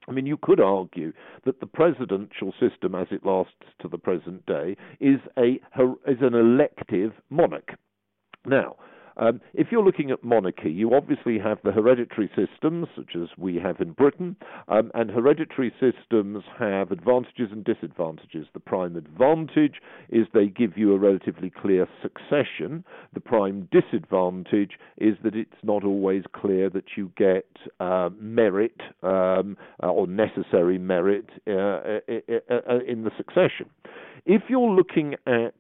I 0.09 0.13
mean, 0.13 0.27
you 0.27 0.37
could 0.37 0.61
argue 0.61 1.13
that 1.45 1.61
the 1.61 1.67
presidential 1.67 2.53
system, 2.59 2.95
as 2.95 3.07
it 3.11 3.25
lasts 3.25 3.55
to 3.81 3.89
the 3.89 3.99
present 3.99 4.45
day, 4.47 4.77
is 5.01 5.21
a 5.39 5.61
is 6.07 6.19
an 6.21 6.35
elective 6.35 7.13
monarch. 7.31 7.71
Now, 8.45 8.77
um, 9.17 9.41
if 9.55 9.69
you're 9.71 9.85
looking 9.85 10.11
at 10.11 10.23
monarchy, 10.25 10.71
you 10.71 10.95
obviously 10.95 11.39
have 11.39 11.59
the 11.65 11.73
hereditary 11.73 12.31
systems, 12.37 12.89
such 12.97 13.15
as 13.15 13.29
we 13.37 13.57
have 13.57 13.81
in 13.81 13.93
Britain, 13.93 14.37
um, 14.69 14.91
and 14.95 15.11
hereditary 15.11 15.73
systems 15.81 16.45
have 16.59 16.91
advantages 16.91 17.49
and 17.51 17.65
disadvantages. 17.65 18.47
The 18.55 18.61
prime 18.61 18.97
advantage 18.97 19.77
is 20.09 20.27
they 20.33 20.47
give 20.47 20.77
you 20.77 20.95
a 20.95 20.99
relatively 20.99 21.51
clear 21.51 21.87
succession. 22.01 22.85
The 23.13 23.21
prime 23.21 23.69
disadvantage 23.71 24.73
is 24.99 25.17
that 25.25 25.35
it's 25.35 25.51
not 25.63 25.85
always 25.85 26.25
clear 26.35 26.71
that 26.71 26.97
you 26.97 27.13
get 27.17 27.47
uh, 27.81 28.11
merit 28.19 28.81
um, 29.03 29.57
uh, 29.83 29.89
or 29.89 30.07
necessary 30.07 30.79
merit 30.79 31.27
uh, 31.47 32.01
in 32.87 33.05
the 33.05 33.11
succession. 33.17 33.69
If 34.25 34.43
you're 34.49 34.71
looking 34.71 35.15
at 35.27 35.55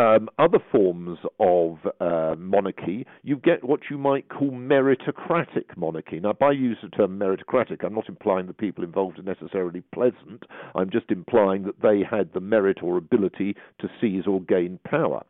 um, 0.00 0.30
other 0.38 0.58
forms 0.72 1.18
of 1.38 1.76
uh, 2.00 2.34
monarchy, 2.38 3.06
you 3.22 3.36
get 3.36 3.62
what 3.62 3.80
you 3.90 3.98
might 3.98 4.30
call 4.30 4.50
meritocratic 4.50 5.76
monarchy. 5.76 6.18
Now, 6.20 6.32
by 6.32 6.52
use 6.52 6.78
the 6.82 6.88
term 6.88 7.18
meritocratic, 7.18 7.84
I'm 7.84 7.94
not 7.94 8.08
implying 8.08 8.46
the 8.46 8.54
people 8.54 8.82
involved 8.82 9.18
are 9.18 9.22
necessarily 9.22 9.82
pleasant. 9.92 10.44
I'm 10.74 10.90
just 10.90 11.10
implying 11.10 11.64
that 11.64 11.82
they 11.82 12.00
had 12.08 12.32
the 12.32 12.40
merit 12.40 12.78
or 12.82 12.96
ability 12.96 13.56
to 13.80 13.88
seize 14.00 14.26
or 14.26 14.40
gain 14.40 14.78
power. 14.84 15.22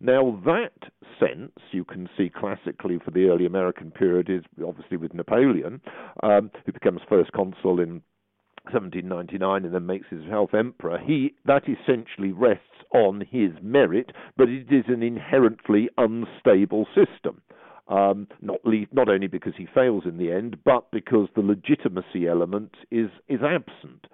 Now, 0.00 0.40
that 0.44 0.90
sense 1.18 1.52
you 1.72 1.84
can 1.84 2.06
see 2.16 2.28
classically 2.28 2.98
for 3.02 3.10
the 3.10 3.28
early 3.28 3.46
American 3.46 3.90
period 3.90 4.28
is 4.28 4.42
obviously 4.64 4.98
with 4.98 5.14
Napoleon, 5.14 5.80
um, 6.22 6.50
who 6.66 6.72
becomes 6.72 7.00
first 7.08 7.32
consul 7.32 7.80
in 7.80 8.02
1799 8.72 9.64
and 9.64 9.74
then 9.74 9.86
makes 9.86 10.08
himself 10.08 10.52
emperor, 10.52 10.98
he 10.98 11.34
that 11.46 11.62
essentially 11.64 12.32
rests 12.32 12.62
on 12.92 13.22
his 13.30 13.50
merit, 13.62 14.12
but 14.36 14.48
it 14.48 14.70
is 14.70 14.84
an 14.88 15.02
inherently 15.02 15.88
unstable 15.98 16.86
system. 16.94 17.40
Um, 17.88 18.28
not 18.42 18.60
not 18.92 19.08
only 19.08 19.28
because 19.28 19.54
he 19.56 19.66
fails 19.74 20.04
in 20.04 20.18
the 20.18 20.30
end, 20.30 20.58
but 20.64 20.90
because 20.90 21.28
the 21.34 21.40
legitimacy 21.40 22.26
element 22.28 22.74
is 22.90 23.08
is 23.28 23.40
absent. 23.42 24.06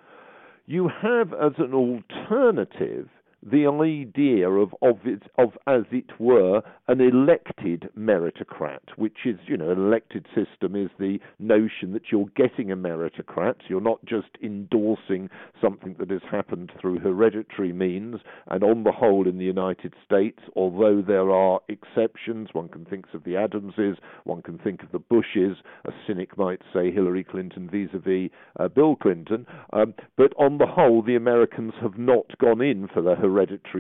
You 0.66 0.88
have 0.88 1.32
as 1.32 1.52
an 1.58 1.74
alternative 1.74 3.08
the 3.50 3.66
idea 3.66 4.48
of 4.48 4.74
of 4.80 4.98
of 5.36 5.50
as 5.66 5.82
it 5.90 6.18
were 6.18 6.62
an 6.88 7.00
elected 7.00 7.90
meritocrat, 7.98 8.80
which 8.96 9.18
is 9.26 9.36
you 9.46 9.56
know 9.56 9.70
an 9.70 9.78
elected 9.78 10.26
system 10.34 10.74
is 10.74 10.90
the 10.98 11.18
notion 11.38 11.92
that 11.92 12.10
you're 12.10 12.28
getting 12.36 12.72
a 12.72 12.76
meritocrat, 12.76 13.56
you're 13.68 13.80
not 13.80 14.02
just 14.04 14.28
endorsing 14.42 15.28
something 15.60 15.94
that 15.98 16.10
has 16.10 16.22
happened 16.30 16.72
through 16.80 16.98
hereditary 16.98 17.72
means. 17.72 18.20
And 18.48 18.64
on 18.64 18.84
the 18.84 18.92
whole, 18.92 19.28
in 19.28 19.38
the 19.38 19.44
United 19.44 19.94
States, 20.04 20.38
although 20.56 21.02
there 21.06 21.30
are 21.30 21.60
exceptions, 21.68 22.48
one 22.52 22.68
can 22.68 22.84
think 22.86 23.06
of 23.12 23.24
the 23.24 23.36
Adamses, 23.36 23.98
one 24.24 24.42
can 24.42 24.58
think 24.58 24.82
of 24.82 24.92
the 24.92 24.98
Bushes. 24.98 25.58
A 25.84 25.92
cynic 26.06 26.38
might 26.38 26.62
say 26.72 26.90
Hillary 26.90 27.24
Clinton 27.24 27.68
vis-a-vis 27.70 28.30
uh, 28.58 28.68
Bill 28.68 28.96
Clinton, 28.96 29.46
um, 29.72 29.94
but 30.16 30.32
on 30.38 30.58
the 30.58 30.66
whole, 30.66 31.02
the 31.02 31.16
Americans 31.16 31.74
have 31.82 31.98
not 31.98 32.26
gone 32.38 32.62
in 32.62 32.88
for 32.88 33.02
the 33.02 33.14
hereditary 33.14 33.33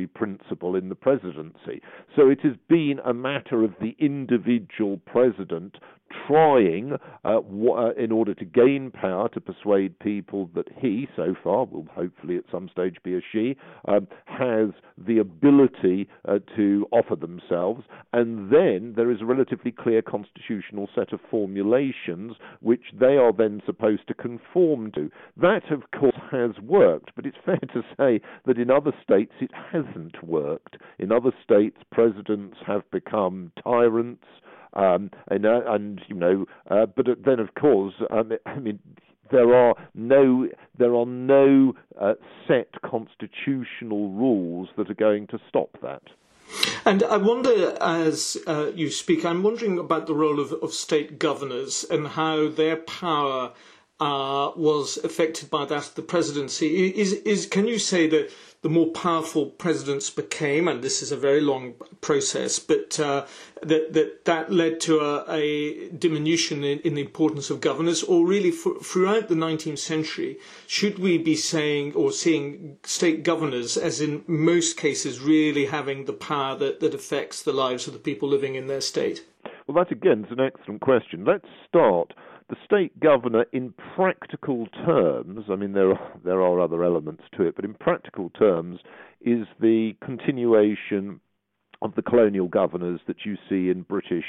principle 0.06 0.76
in 0.76 0.88
the 0.88 0.94
presidency. 0.94 1.80
So 2.16 2.28
it 2.28 2.40
has 2.42 2.54
been 2.68 3.00
a 3.04 3.14
matter 3.14 3.62
of 3.64 3.74
the 3.80 3.96
individual 3.98 5.00
president 5.06 5.76
trying, 6.26 6.92
uh, 7.24 7.40
w- 7.40 7.72
uh, 7.72 7.90
in 7.92 8.12
order 8.12 8.34
to 8.34 8.44
gain 8.44 8.90
power, 8.90 9.28
to 9.30 9.40
persuade 9.40 9.98
people 9.98 10.50
that 10.54 10.68
he, 10.78 11.08
so 11.16 11.34
far, 11.42 11.64
will 11.66 11.86
hopefully 11.94 12.36
at 12.36 12.44
some 12.50 12.68
stage 12.68 12.96
be 13.02 13.16
a 13.16 13.20
she, 13.32 13.56
um, 13.86 14.06
has 14.26 14.70
the 14.98 15.18
ability 15.18 16.08
uh, 16.28 16.38
to 16.56 16.86
offer 16.92 17.16
themselves. 17.16 17.84
And 18.12 18.50
then 18.50 18.94
there 18.96 19.10
is 19.10 19.20
a 19.20 19.26
relatively 19.26 19.72
clear 19.72 20.02
constitutional 20.02 20.88
set 20.94 21.12
of 21.12 21.20
formulations 21.30 22.36
which 22.60 22.84
they 22.98 23.16
are 23.16 23.32
then 23.32 23.62
supposed 23.66 24.06
to 24.08 24.14
conform 24.14 24.92
to. 24.92 25.10
That, 25.36 25.70
of 25.70 25.82
course, 25.98 26.18
has 26.30 26.52
worked, 26.62 27.12
but 27.16 27.26
it's 27.26 27.36
fair 27.44 27.58
to 27.58 27.82
say 27.96 28.20
that 28.46 28.58
in 28.58 28.70
other 28.70 28.92
states 29.02 29.32
it 29.40 29.50
hasn't 29.72 30.22
worked. 30.22 30.76
In 30.98 31.12
other 31.12 31.32
states, 31.42 31.76
presidents 31.90 32.56
have 32.66 32.88
become 32.90 33.52
tyrants. 33.62 34.24
Um, 34.74 35.10
and, 35.28 35.46
uh, 35.46 35.60
and 35.66 36.00
you 36.08 36.14
know, 36.14 36.46
uh, 36.70 36.86
but 36.86 37.06
then 37.24 37.40
of 37.40 37.54
course, 37.54 37.94
um, 38.10 38.32
I 38.46 38.58
mean, 38.58 38.78
there 39.30 39.54
are 39.54 39.74
no 39.94 40.48
there 40.78 40.94
are 40.94 41.06
no 41.06 41.74
uh, 42.00 42.14
set 42.46 42.68
constitutional 42.82 44.10
rules 44.10 44.68
that 44.76 44.90
are 44.90 44.94
going 44.94 45.26
to 45.28 45.38
stop 45.48 45.70
that. 45.82 46.02
And 46.84 47.02
I 47.04 47.16
wonder, 47.16 47.76
as 47.80 48.36
uh, 48.46 48.70
you 48.74 48.90
speak, 48.90 49.24
I'm 49.24 49.42
wondering 49.42 49.78
about 49.78 50.06
the 50.06 50.14
role 50.14 50.38
of, 50.38 50.52
of 50.52 50.74
state 50.74 51.18
governors 51.18 51.86
and 51.90 52.06
how 52.08 52.48
their 52.48 52.76
power 52.76 53.52
uh, 54.00 54.50
was 54.56 54.98
affected 55.04 55.50
by 55.50 55.64
that 55.64 55.86
of 55.86 55.94
the 55.94 56.02
presidency. 56.02 56.88
Is, 56.88 57.12
is, 57.12 57.46
can 57.46 57.66
you 57.66 57.78
say 57.78 58.08
that 58.08 58.30
the 58.62 58.70
more 58.70 58.86
powerful 58.86 59.46
presidents 59.46 60.08
became, 60.08 60.66
and 60.66 60.82
this 60.82 61.02
is 61.02 61.12
a 61.12 61.16
very 61.18 61.42
long 61.42 61.74
process, 62.00 62.58
but 62.58 62.98
uh, 62.98 63.26
that, 63.62 63.92
that 63.92 64.24
that 64.24 64.50
led 64.50 64.80
to 64.80 65.00
a, 65.00 65.24
a 65.30 65.90
diminution 65.90 66.64
in, 66.64 66.78
in, 66.80 66.94
the 66.94 67.02
importance 67.02 67.50
of 67.50 67.60
governors, 67.60 68.02
or 68.02 68.26
really 68.26 68.50
for, 68.50 68.78
throughout 68.80 69.28
the 69.28 69.34
19th 69.34 69.78
century, 69.78 70.38
should 70.66 70.98
we 70.98 71.18
be 71.18 71.36
saying 71.36 71.92
or 71.92 72.10
seeing 72.10 72.78
state 72.84 73.22
governors 73.22 73.76
as 73.76 74.00
in 74.00 74.24
most 74.26 74.78
cases 74.78 75.20
really 75.20 75.66
having 75.66 76.06
the 76.06 76.14
power 76.14 76.56
that, 76.56 76.80
that 76.80 76.94
affects 76.94 77.42
the 77.42 77.52
lives 77.52 77.86
of 77.86 77.92
the 77.92 77.98
people 77.98 78.30
living 78.30 78.54
in 78.54 78.66
their 78.66 78.80
state? 78.80 79.26
Well, 79.66 79.84
that 79.84 79.92
again 79.92 80.24
is 80.24 80.32
an 80.32 80.40
excellent 80.40 80.80
question. 80.80 81.26
Let's 81.26 81.46
start 81.68 82.14
the 82.48 82.56
state 82.64 82.98
governor, 83.00 83.46
in 83.52 83.72
practical 83.96 84.66
terms, 84.84 85.46
I 85.50 85.56
mean 85.56 85.72
there 85.72 85.90
are 85.92 86.12
there 86.24 86.42
are 86.42 86.60
other 86.60 86.84
elements 86.84 87.22
to 87.36 87.42
it, 87.44 87.56
but 87.56 87.64
in 87.64 87.74
practical 87.74 88.30
terms, 88.30 88.80
is 89.20 89.46
the 89.60 89.92
continuation 90.04 91.20
of 91.80 91.94
the 91.94 92.02
colonial 92.02 92.48
governors 92.48 93.00
that 93.06 93.24
you 93.24 93.36
see 93.48 93.70
in 93.70 93.82
British 93.82 94.24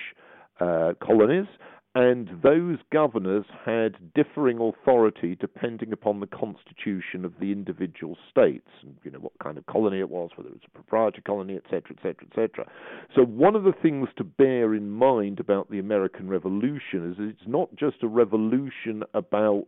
uh, 0.60 0.94
colonies 1.02 1.48
and 1.96 2.30
those 2.44 2.78
governors 2.92 3.46
had 3.66 3.96
differing 4.14 4.60
authority 4.60 5.38
depending 5.40 5.94
upon 5.94 6.20
the 6.20 6.28
constitution 6.28 7.24
of 7.24 7.34
the 7.40 7.54
individual 7.54 8.18
states, 8.30 8.68
and 8.82 8.96
you 9.04 9.12
know 9.12 9.20
what 9.20 9.32
kind 9.42 9.58
of 9.58 9.66
colony 9.66 10.00
it 10.00 10.10
was, 10.10 10.30
whether 10.36 10.50
it 10.50 10.56
was 10.56 10.62
a 10.68 10.72
proprietary 10.72 11.24
colony, 11.24 11.56
etc., 11.56 11.96
etc., 11.98 12.16
etc. 12.30 12.70
So 13.16 13.24
one 13.24 13.56
of 13.56 13.64
the 13.64 13.74
things 13.82 14.10
to 14.18 14.26
bear 14.26 14.76
in 14.76 14.90
mind 14.90 15.40
about 15.40 15.72
the 15.72 15.80
American 15.80 16.28
Revolution 16.28 17.12
is 17.12 17.16
it's 17.18 17.48
not 17.48 17.74
just 17.78 18.04
a 18.04 18.08
revolution 18.08 19.04
about 19.14 19.68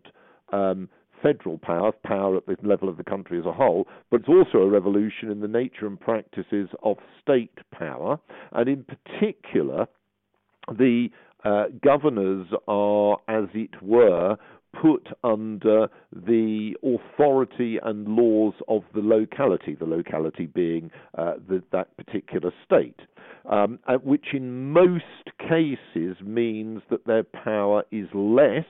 um, 0.52 0.90
federal 1.24 1.58
power, 1.58 1.94
power 2.04 2.38
at 2.38 2.46
the 2.46 2.58
level 2.62 2.90
of 2.90 2.98
the 2.98 3.04
country 3.04 3.40
as 3.40 3.46
a 3.46 3.54
whole, 3.54 3.88
but 4.12 4.20
it's 4.20 4.30
also 4.30 4.60
a 4.60 4.70
revolution 4.70 5.32
in 5.32 5.40
the 5.40 5.48
nature 5.48 5.88
and 5.88 6.00
practices 6.00 6.68
of 6.84 6.98
state 7.22 7.58
power, 7.72 8.20
and 8.52 8.68
in 8.68 8.84
particular, 8.84 9.88
the 10.78 11.10
uh, 11.44 11.66
governors 11.84 12.48
are, 12.68 13.18
as 13.28 13.46
it 13.54 13.82
were, 13.82 14.38
put 14.82 15.08
under 15.24 15.88
the 16.12 16.76
authority 16.84 17.80
and 17.84 18.08
laws 18.08 18.54
of 18.68 18.84
the 18.94 19.02
locality, 19.02 19.76
the 19.76 19.86
locality 19.86 20.46
being 20.46 20.92
uh, 21.18 21.34
the, 21.48 21.64
that 21.72 21.96
particular 21.98 22.52
state, 22.66 23.00
um, 23.50 23.80
which 24.04 24.28
in 24.34 24.72
most 24.72 25.04
cases 25.40 26.18
means 26.24 26.82
that 26.90 27.06
their 27.06 27.24
power 27.24 27.84
is 27.92 28.08
less 28.14 28.66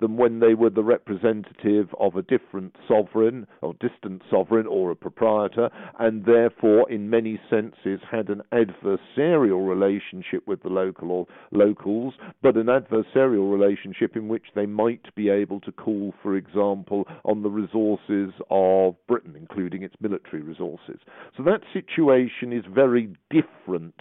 than 0.00 0.16
when 0.16 0.40
they 0.40 0.54
were 0.54 0.70
the 0.70 0.82
representative 0.82 1.88
of 1.98 2.16
a 2.16 2.22
different 2.22 2.74
sovereign 2.86 3.46
or 3.62 3.74
distant 3.74 4.22
sovereign 4.30 4.66
or 4.66 4.90
a 4.90 4.96
proprietor, 4.96 5.70
and 5.98 6.24
therefore, 6.24 6.90
in 6.90 7.10
many 7.10 7.40
senses, 7.50 8.00
had 8.10 8.28
an 8.28 8.42
adversarial 8.52 9.68
relationship 9.68 10.46
with 10.46 10.62
the 10.62 10.68
local 10.68 11.10
or 11.10 11.26
locals, 11.50 12.14
but 12.42 12.56
an 12.56 12.66
adversarial 12.66 13.50
relationship 13.50 14.16
in 14.16 14.28
which 14.28 14.46
they 14.54 14.66
might 14.66 15.14
be 15.14 15.28
able 15.28 15.60
to 15.60 15.72
call, 15.72 16.14
for 16.22 16.36
example, 16.36 17.06
on 17.24 17.42
the 17.42 17.50
resources 17.50 18.32
of 18.50 18.94
Britain, 19.06 19.34
including 19.36 19.82
its 19.82 19.94
military 20.00 20.42
resources. 20.42 21.00
So 21.36 21.42
that 21.44 21.60
situation 21.72 22.52
is 22.52 22.64
very 22.72 23.14
different 23.30 23.94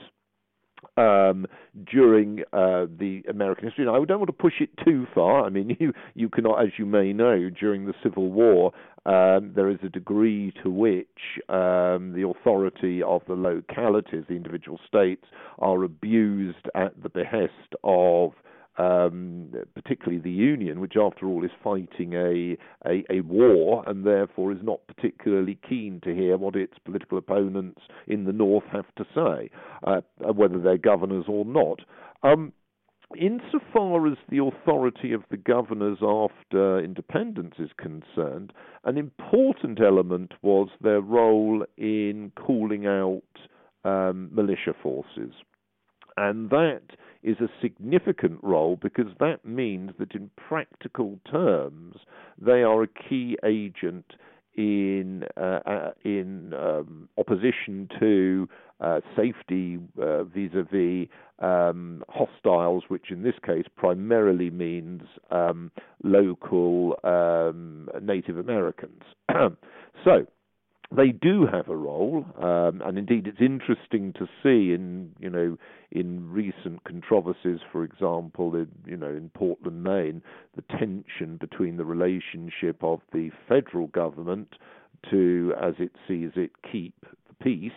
um, 0.98 1.46
during 1.92 2.42
uh, 2.54 2.86
the 3.00 3.22
American 3.30 3.66
history. 3.66 3.88
I 3.88 3.94
don't 4.06 4.20
want 4.20 4.28
to 4.28 4.34
push 4.34 4.56
it 4.60 4.70
too 4.84 5.06
far. 5.14 5.46
I 5.46 5.50
mean, 5.50 5.78
you 5.80 5.94
you 6.16 6.30
cannot, 6.30 6.62
as 6.62 6.72
you 6.78 6.86
may 6.86 7.14
know, 7.14 7.50
during 7.50 7.86
the 7.86 7.94
Civil 8.04 8.32
War, 8.32 8.74
um, 9.06 9.54
there 9.56 9.70
is 9.70 9.78
a 9.84 9.90
degree 9.90 10.54
to 10.64 10.70
which 10.70 11.08
um, 11.50 12.14
the 12.14 12.26
authority 12.28 13.02
of 13.02 13.22
the 13.28 13.36
localities, 13.36 14.24
the 14.28 14.36
individual 14.36 14.80
states, 14.86 15.26
are 15.60 15.84
abused 15.84 16.68
at 16.76 17.02
the 17.02 17.10
behest 17.10 17.76
of 17.84 18.34
um, 18.78 19.52
particularly 19.74 20.20
the 20.20 20.32
Union, 20.32 20.80
which 20.80 20.96
after 20.96 21.28
all 21.28 21.44
is 21.44 21.52
fighting 21.64 22.14
a, 22.14 22.58
a, 22.88 23.04
a, 23.12 23.22
war 23.22 23.84
and 23.88 24.06
therefore 24.06 24.52
is 24.52 24.60
not 24.62 24.80
particularly 24.88 25.58
keen 25.68 26.00
to 26.04 26.14
hear 26.14 26.38
what 26.38 26.56
its 26.56 26.78
political 26.86 27.18
opponents 27.18 27.82
in 28.08 28.26
the 28.26 28.34
North 28.34 28.66
have 28.72 28.86
to 28.96 29.06
say, 29.16 29.50
uh, 29.86 30.02
whether 30.34 30.60
they're 30.60 30.78
governors 30.78 31.26
or 31.28 31.44
not. 31.44 31.80
Um, 32.24 32.54
insofar 33.20 34.06
as 34.08 34.18
the 34.30 34.44
authority 34.44 35.14
of 35.14 35.24
the 35.32 35.38
governors 35.38 36.00
after 36.02 36.80
independence 36.80 37.56
is 37.58 37.70
concerned, 37.78 38.54
an 38.84 38.98
important 38.98 39.80
element 39.82 40.34
was 40.42 40.70
their 40.82 41.02
role 41.02 41.66
in 41.78 42.32
calling 42.36 42.86
out 42.86 43.22
um, 43.84 44.30
militia 44.32 44.74
forces. 44.84 45.34
And 46.18 46.50
that 46.50 46.82
is 47.28 47.38
a 47.42 47.50
significant 47.62 48.40
role 48.42 48.78
because 48.82 49.12
that 49.20 49.44
means 49.44 49.92
that 50.00 50.16
in 50.16 50.32
practical 50.38 51.20
terms 51.30 51.98
they 52.40 52.64
are 52.64 52.84
a 52.84 52.88
key 52.88 53.38
agent 53.44 54.06
in 54.56 55.24
uh, 55.36 55.60
uh, 55.66 55.92
in 56.06 56.54
um, 56.54 57.10
opposition 57.18 57.90
to 58.00 58.48
uh, 58.80 59.02
safety 59.16 59.78
uh, 60.02 60.24
vis-a-vis 60.24 61.08
um, 61.40 62.02
hostiles, 62.10 62.84
which 62.88 63.12
in 63.12 63.24
this 63.24 63.36
case 63.46 63.66
primarily 63.76 64.50
means 64.50 65.02
um, 65.30 65.70
local 66.04 66.96
um, 67.04 67.90
Native 68.02 68.38
Americans. 68.38 69.04
so 70.04 70.26
they 70.96 71.10
do 71.10 71.46
have 71.52 71.68
a 71.68 71.76
role, 71.76 72.26
um, 72.42 72.82
and 72.86 72.98
indeed 72.98 73.28
it's 73.28 73.42
interesting 73.42 74.14
to 74.14 74.26
see 74.42 74.74
in 74.74 75.12
you 75.20 75.30
know 75.30 75.58
in 75.92 76.30
recent 76.32 76.84
controversies, 76.86 77.60
for 77.72 77.84
example, 77.84 78.56
in 78.56 78.70
you 78.86 78.96
know 78.96 79.10
in 79.10 79.30
Portland, 79.34 79.84
Maine, 79.84 80.22
the 80.56 80.64
tension 80.78 81.38
between 81.38 81.78
the 81.78 81.86
relationship 81.86 82.82
of 82.82 83.02
the 83.12 83.32
federal 83.50 83.88
government 83.88 84.56
to, 85.12 85.54
as 85.62 85.74
it 85.80 85.92
sees 86.08 86.32
it, 86.36 86.52
keep 86.72 86.96
the 87.28 87.44
peace, 87.44 87.72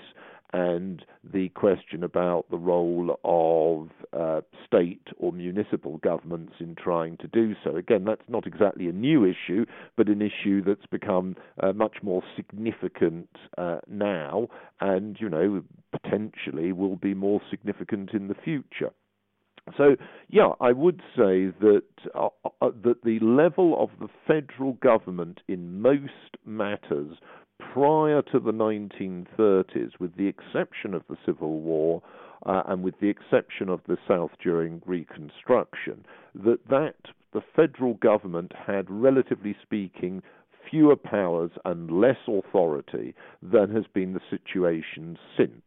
and 0.53 1.05
the 1.33 1.49
question 1.51 2.03
about 2.03 2.47
the 2.51 2.59
role 2.59 3.19
of 3.25 3.91
uh, 4.13 4.41
state 4.67 5.07
or 5.19 5.33
municipal 5.33 5.99
governments 5.99 6.55
in 6.61 6.75
trying 6.75 7.17
to 7.19 7.29
do 7.29 7.55
so. 7.63 7.77
Again, 7.77 8.05
that's 8.05 8.29
not 8.29 8.47
exactly 8.47 8.89
a 8.89 8.93
new 8.93 9.25
issue, 9.25 9.65
but 9.97 10.09
an 10.09 10.23
issue 10.23 10.63
that's 10.63 10.87
become 10.91 11.37
uh, 11.63 11.73
much 11.73 11.99
more 12.03 12.23
significant 12.37 13.29
uh, 13.59 13.79
now, 13.89 14.49
and 14.81 15.17
you 15.21 15.29
know 15.29 15.63
potentially 15.93 16.73
will 16.73 16.97
be 16.97 17.15
more 17.15 17.41
significant 17.51 18.11
in 18.13 18.29
the 18.29 18.35
future. 18.35 18.91
So, 19.77 19.97
yeah, 20.29 20.53
I 20.61 20.73
would 20.73 21.01
say 21.17 21.53
that 21.61 21.83
uh, 22.15 22.29
uh, 22.45 22.71
that 22.83 23.05
the 23.05 23.19
level 23.21 23.77
of 23.81 23.91
the 24.01 24.09
federal 24.27 24.73
government 24.75 25.41
in 25.49 25.81
most 25.81 26.37
matters 26.45 27.19
prior 27.73 28.23
to 28.23 28.39
the 28.39 28.53
1930s, 28.53 29.93
with 29.99 30.17
the 30.17 30.27
exception 30.27 30.95
of 30.95 31.03
the 31.09 31.17
Civil 31.25 31.61
War 31.61 32.03
uh, 32.47 32.63
and 32.67 32.83
with 32.83 32.95
the 33.01 33.09
exception 33.09 33.69
of 33.69 33.81
the 33.87 33.99
South 34.09 34.31
during 34.43 34.83
Reconstruction, 34.87 36.05
that 36.35 36.59
that 36.69 36.97
the 37.33 37.43
federal 37.55 37.95
government 37.95 38.53
had, 38.67 38.87
relatively 38.89 39.57
speaking, 39.63 40.23
fewer 40.69 40.97
powers 40.97 41.51
and 41.65 41.91
less 41.91 42.19
authority 42.27 43.15
than 43.43 43.75
has 43.75 43.85
been 43.95 44.13
the 44.13 44.21
situation 44.31 45.19
since 45.37 45.63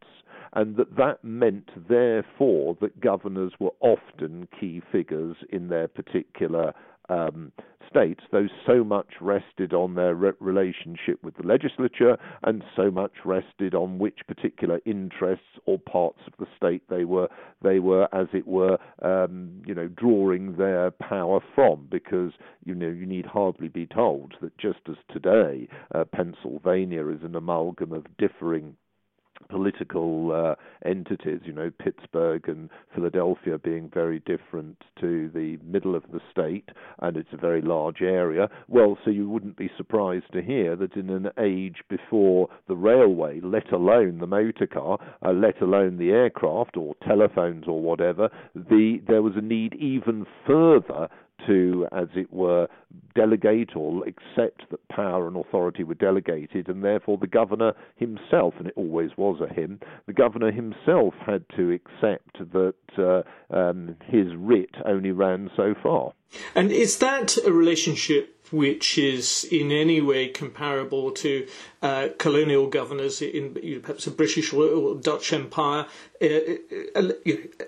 and 0.56 0.76
that 0.78 0.96
that 0.96 1.24
meant, 1.24 1.70
therefore, 1.90 2.78
that 2.80 3.00
governors 3.02 3.54
were 3.60 3.74
often 3.80 4.48
key 4.60 4.82
figures 4.92 5.36
in 5.50 5.68
their 5.68 5.88
particular 5.88 6.74
um, 7.10 7.52
states, 7.90 8.24
though 8.32 8.48
so 8.66 8.84
much 8.84 9.08
rested 9.22 9.74
on 9.74 9.96
their 9.96 10.16
re- 10.16 10.32
relationship 10.40 11.24
with 11.24 11.36
the 11.38 11.46
legislature 11.46 12.18
and 12.44 12.64
so 12.76 12.90
much 12.90 13.12
rested 13.24 13.76
on 13.76 14.00
which 14.00 14.20
particular 14.28 14.80
interests 14.86 15.46
or 15.66 15.78
parts 15.78 16.20
of 16.26 16.34
the 16.40 16.48
state 16.58 16.84
they 16.90 17.06
were 17.06 17.28
they 17.62 17.80
were, 17.80 18.08
as 18.14 18.28
it 18.34 18.48
were, 18.48 18.78
um, 19.02 19.62
you 19.66 19.74
know, 19.74 19.88
drawing 19.88 20.56
their 20.58 20.92
power 20.92 21.40
from. 21.56 21.88
Because 21.90 22.32
you 22.66 22.76
know 22.76 22.90
you 22.90 23.06
need 23.06 23.26
hardly 23.26 23.68
be 23.68 23.86
told 23.86 24.34
that 24.42 24.58
just 24.58 24.80
as 24.90 24.96
today 25.12 25.68
uh, 25.94 26.04
Pennsylvania 26.06 27.08
is 27.10 27.24
an 27.24 27.36
amalgam 27.36 27.94
of 27.94 28.06
differing 28.18 28.76
political 29.50 30.32
uh, 30.32 30.56
entities, 30.88 31.42
you 31.44 31.54
know, 31.54 31.72
Pittsburgh 31.80 32.48
and 32.48 32.70
Philadelphia 32.94 33.58
being 33.58 33.90
very 33.94 34.20
different 34.20 34.78
to 35.00 35.30
the 35.34 35.58
middle 35.64 35.96
of 35.96 36.04
the 36.12 36.20
state, 36.32 36.70
and 37.00 37.18
it's 37.18 37.34
a 37.34 37.38
very 37.38 37.62
large 37.62 38.02
area. 38.02 38.50
Well, 38.68 38.98
so 39.04 39.12
you 39.12 39.30
wouldn't 39.30 39.58
be 39.58 39.70
surprised 39.78 40.32
to 40.34 40.42
hear 40.42 40.76
that 40.76 40.96
in 40.96 41.10
an 41.10 41.30
age 41.40 41.84
before 41.90 42.50
the 42.68 42.76
railway, 42.76 43.40
let 43.42 43.72
alone 43.72 44.20
the 44.20 44.28
motor 44.28 44.68
car, 44.68 45.00
uh, 45.26 45.32
let 45.32 45.62
alone 45.62 45.98
the 45.98 46.12
aircraft 46.12 46.78
or 46.78 46.96
telephones 47.06 47.66
or 47.68 47.82
whatever, 47.82 48.30
the 48.56 49.02
there 49.08 49.22
was 49.22 49.34
a 49.36 49.42
need 49.42 49.74
even 49.76 50.26
further 50.46 51.10
to, 51.48 51.88
as 51.92 52.08
it 52.16 52.32
were, 52.32 52.68
delegate 53.16 53.76
or 53.76 54.04
accept 54.08 54.70
that 54.72 54.88
power 54.90 55.28
and 55.28 55.38
authority 55.38 55.84
were 55.84 55.94
delegated, 55.96 56.68
and 56.68 56.84
therefore 56.84 57.18
the 57.18 57.28
governor 57.28 57.74
himself, 57.96 58.54
and 58.58 58.68
it 58.68 58.74
always 58.76 59.12
was 59.18 59.42
a 59.42 59.54
him, 59.54 59.80
the 60.08 60.14
governor 60.14 60.52
himself 60.52 61.14
had 61.26 61.44
to 61.56 61.72
accept 61.72 62.38
that 62.52 62.74
uh, 62.98 63.56
um, 63.56 63.96
his 64.06 64.28
writ 64.38 64.76
only 64.86 65.12
ran 65.12 65.50
so 65.56 65.74
far. 65.82 66.14
And 66.56 66.72
is 66.72 66.98
that 67.00 67.38
a 67.46 67.52
relationship 67.52 68.34
which 68.54 69.00
is 69.00 69.44
in 69.46 69.72
any 69.72 70.00
way 70.00 70.28
comparable 70.28 71.10
to 71.10 71.48
uh, 71.82 72.08
colonial 72.18 72.68
governors 72.68 73.22
in 73.22 73.58
you 73.62 73.76
know, 73.76 73.82
perhaps 73.82 74.08
a 74.08 74.12
British 74.12 74.54
or 74.54 74.96
Dutch 74.96 75.34
Empire, 75.34 75.86
uh, 76.22 76.26
uh 76.96 77.12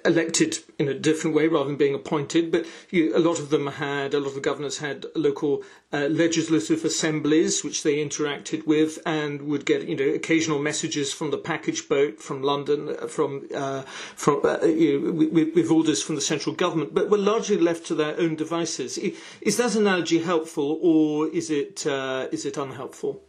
elected 0.05 0.59
in 0.79 0.87
a 0.87 0.93
different 0.93 1.35
way 1.35 1.47
rather 1.47 1.67
than 1.67 1.75
being 1.75 1.95
appointed. 1.95 2.51
But 2.51 2.65
you 2.91 3.15
a 3.15 3.19
lot 3.19 3.39
of 3.39 3.49
them 3.49 3.67
had, 3.67 4.13
a 4.13 4.19
lot 4.19 4.37
of 4.37 4.41
governors 4.41 4.77
had 4.77 5.05
local 5.15 5.63
uh, 5.91 6.07
legislative 6.07 6.85
assemblies 6.85 7.63
which 7.63 7.83
they 7.83 7.95
interacted 7.95 8.65
with 8.65 8.99
and 9.05 9.41
would 9.41 9.65
get 9.65 9.87
you 9.87 9.97
know 9.97 10.09
occasional 10.21 10.59
messages 10.59 11.11
from 11.11 11.31
the 11.31 11.37
package 11.37 11.89
boat 11.89 12.21
from 12.21 12.41
London, 12.41 12.95
uh, 13.01 13.07
from 13.07 13.47
uh, 13.53 13.81
from 14.15 14.35
you 14.63 14.99
know, 14.99 15.11
with, 15.11 15.55
with, 15.55 15.71
orders 15.71 16.01
from 16.01 16.15
the 16.15 16.21
central 16.21 16.55
government, 16.55 16.93
but 16.93 17.09
were 17.09 17.17
largely 17.17 17.57
left 17.57 17.85
to 17.87 17.95
their 17.95 18.17
own 18.17 18.35
devices. 18.35 18.54
Is 18.61 19.57
that 19.57 19.75
analogy 19.75 20.19
helpful, 20.19 20.79
or 20.81 21.27
is 21.29 21.49
it 21.49 21.85
uh, 21.85 22.27
is 22.31 22.45
it 22.45 22.57
unhelpful? 22.57 23.21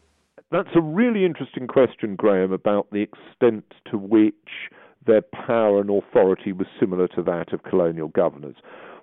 That's 0.51 0.77
a 0.77 0.81
really 0.81 1.25
interesting 1.25 1.67
question, 1.67 2.15
Graham, 2.15 2.53
about 2.53 2.91
the 2.93 3.03
extent 3.03 3.65
to 3.91 3.99
which 3.99 4.35
their 5.07 5.23
power 5.23 5.81
and 5.81 5.91
authority 5.91 6.53
was 6.53 6.67
similar 6.79 7.09
to 7.09 7.23
that 7.23 7.53
of 7.53 7.62
colonial 7.65 8.09
governors. 8.09 8.57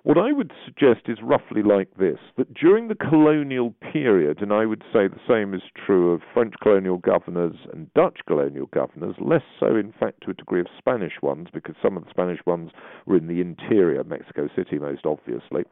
What 0.04 0.18
I 0.18 0.32
would 0.32 0.52
suggest 0.66 1.08
is 1.08 1.16
roughly 1.22 1.62
like 1.62 1.96
this 1.96 2.18
that 2.36 2.52
during 2.52 2.88
the 2.88 2.94
colonial 2.94 3.74
period, 3.92 4.42
and 4.42 4.52
I 4.52 4.66
would 4.66 4.82
say 4.92 5.08
the 5.08 5.16
same 5.26 5.54
is 5.54 5.62
true 5.86 6.12
of 6.12 6.20
French 6.34 6.52
colonial 6.62 6.98
governors 6.98 7.56
and 7.72 7.92
Dutch 7.94 8.18
colonial 8.26 8.66
governors, 8.66 9.16
less 9.18 9.44
so, 9.58 9.76
in 9.76 9.92
fact, 9.98 10.22
to 10.22 10.30
a 10.30 10.34
degree 10.34 10.60
of 10.60 10.66
Spanish 10.78 11.22
ones, 11.22 11.48
because 11.54 11.74
some 11.82 11.96
of 11.96 12.04
the 12.04 12.10
Spanish 12.10 12.40
ones 12.44 12.70
were 13.06 13.16
in 13.16 13.28
the 13.28 13.40
interior, 13.40 14.04
Mexico 14.04 14.48
City 14.54 14.78
most 14.78 15.06
obviously. 15.06 15.64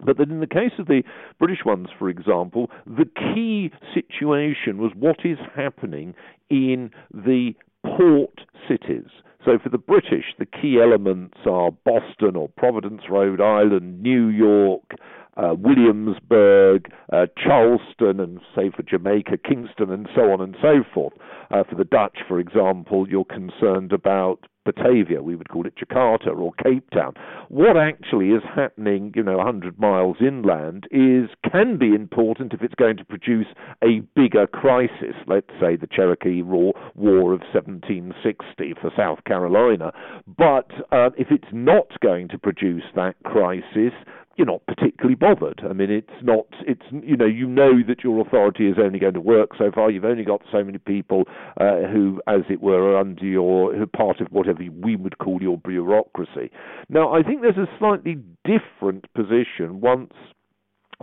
But 0.00 0.18
that 0.18 0.30
in 0.30 0.40
the 0.40 0.46
case 0.46 0.72
of 0.78 0.86
the 0.86 1.02
British 1.38 1.64
ones, 1.64 1.88
for 1.98 2.08
example, 2.08 2.70
the 2.86 3.06
key 3.06 3.70
situation 3.92 4.78
was 4.78 4.92
what 4.94 5.24
is 5.24 5.38
happening 5.54 6.14
in 6.50 6.90
the 7.12 7.52
port 7.84 8.40
cities. 8.68 9.08
So 9.44 9.58
for 9.62 9.68
the 9.68 9.78
British, 9.78 10.24
the 10.38 10.46
key 10.46 10.78
elements 10.82 11.38
are 11.46 11.70
Boston 11.70 12.34
or 12.34 12.48
Providence, 12.48 13.02
Rhode 13.10 13.42
Island, 13.42 14.02
New 14.02 14.28
York, 14.28 14.94
uh, 15.36 15.54
Williamsburg, 15.58 16.90
uh, 17.12 17.26
Charleston, 17.36 18.20
and 18.20 18.40
say 18.54 18.70
for 18.74 18.82
Jamaica, 18.82 19.38
Kingston, 19.46 19.90
and 19.90 20.08
so 20.14 20.32
on 20.32 20.40
and 20.40 20.56
so 20.62 20.82
forth. 20.94 21.12
Uh, 21.50 21.62
for 21.68 21.74
the 21.76 21.84
Dutch, 21.84 22.18
for 22.26 22.38
example, 22.40 23.08
you're 23.08 23.24
concerned 23.24 23.92
about 23.92 24.46
Batavia, 24.64 25.22
we 25.22 25.36
would 25.36 25.48
call 25.48 25.66
it 25.66 25.74
Jakarta 25.76 26.36
or 26.36 26.52
Cape 26.62 26.88
Town. 26.90 27.14
What 27.48 27.76
actually 27.76 28.30
is 28.30 28.42
happening, 28.54 29.12
you 29.14 29.22
know, 29.22 29.36
100 29.36 29.78
miles 29.78 30.16
inland 30.20 30.88
is 30.90 31.30
can 31.50 31.78
be 31.78 31.94
important 31.94 32.52
if 32.52 32.62
it's 32.62 32.74
going 32.74 32.96
to 32.96 33.04
produce 33.04 33.46
a 33.82 34.00
bigger 34.14 34.46
crisis. 34.46 35.14
Let's 35.26 35.50
say 35.60 35.76
the 35.76 35.86
Cherokee 35.86 36.42
War, 36.42 36.74
of 36.96 37.40
1760 37.52 38.74
for 38.80 38.90
South 38.96 39.22
Carolina. 39.24 39.92
But 40.26 40.70
uh, 40.92 41.10
if 41.16 41.28
it's 41.30 41.52
not 41.52 41.88
going 42.00 42.28
to 42.28 42.38
produce 42.38 42.84
that 42.96 43.14
crisis, 43.24 43.92
you're 44.36 44.46
not 44.46 44.66
particularly 44.66 45.14
bothered. 45.14 45.62
I 45.68 45.72
mean, 45.72 45.90
it's 45.90 46.22
not, 46.22 46.46
it's, 46.66 46.82
you 46.90 47.16
know, 47.16 47.26
you 47.26 47.46
know 47.46 47.82
that 47.86 48.02
your 48.02 48.20
authority 48.20 48.68
is 48.68 48.76
only 48.78 48.98
going 48.98 49.14
to 49.14 49.20
work 49.20 49.50
so 49.58 49.70
far. 49.74 49.90
You've 49.90 50.04
only 50.04 50.24
got 50.24 50.42
so 50.50 50.64
many 50.64 50.78
people 50.78 51.24
uh, 51.60 51.82
who, 51.92 52.20
as 52.26 52.40
it 52.48 52.60
were, 52.60 52.92
are 52.92 52.98
under 52.98 53.24
your, 53.24 53.74
who 53.74 53.82
are 53.82 53.86
part 53.86 54.20
of 54.20 54.28
whatever 54.30 54.62
we 54.82 54.96
would 54.96 55.18
call 55.18 55.40
your 55.40 55.58
bureaucracy. 55.58 56.50
Now, 56.88 57.12
I 57.12 57.22
think 57.22 57.42
there's 57.42 57.56
a 57.56 57.68
slightly 57.78 58.16
different 58.44 59.12
position 59.14 59.80
once 59.80 60.12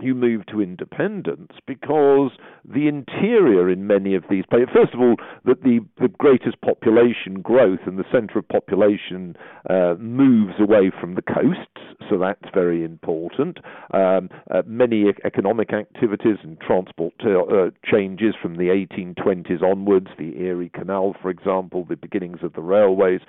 you 0.02 0.14
move 0.14 0.46
to 0.46 0.60
independence 0.60 1.52
because 1.66 2.32
the 2.64 2.88
interior 2.88 3.70
in 3.70 3.86
many 3.86 4.14
of 4.14 4.24
these 4.30 4.44
places, 4.48 4.68
first 4.72 4.94
of 4.94 5.00
all, 5.00 5.16
that 5.44 5.62
the, 5.62 5.80
the 6.00 6.08
greatest 6.08 6.60
population 6.60 7.40
growth 7.42 7.80
and 7.86 7.98
the 7.98 8.04
centre 8.12 8.38
of 8.38 8.48
population 8.48 9.36
uh, 9.68 9.94
moves 9.98 10.54
away 10.60 10.90
from 11.00 11.14
the 11.14 11.22
coasts, 11.22 11.82
so 12.10 12.18
that's 12.18 12.44
very 12.54 12.84
important. 12.84 13.58
Um, 13.92 14.28
uh, 14.50 14.62
many 14.66 15.06
economic 15.24 15.72
activities 15.72 16.38
and 16.42 16.60
transport 16.60 17.14
uh, 17.24 17.70
changes 17.84 18.34
from 18.40 18.56
the 18.56 18.86
1820s 18.96 19.62
onwards, 19.62 20.08
the 20.18 20.36
Erie 20.38 20.70
Canal, 20.74 21.14
for 21.20 21.30
example, 21.30 21.86
the 21.88 21.96
beginnings 21.96 22.40
of 22.42 22.52
the 22.52 22.60
railways, 22.60 23.20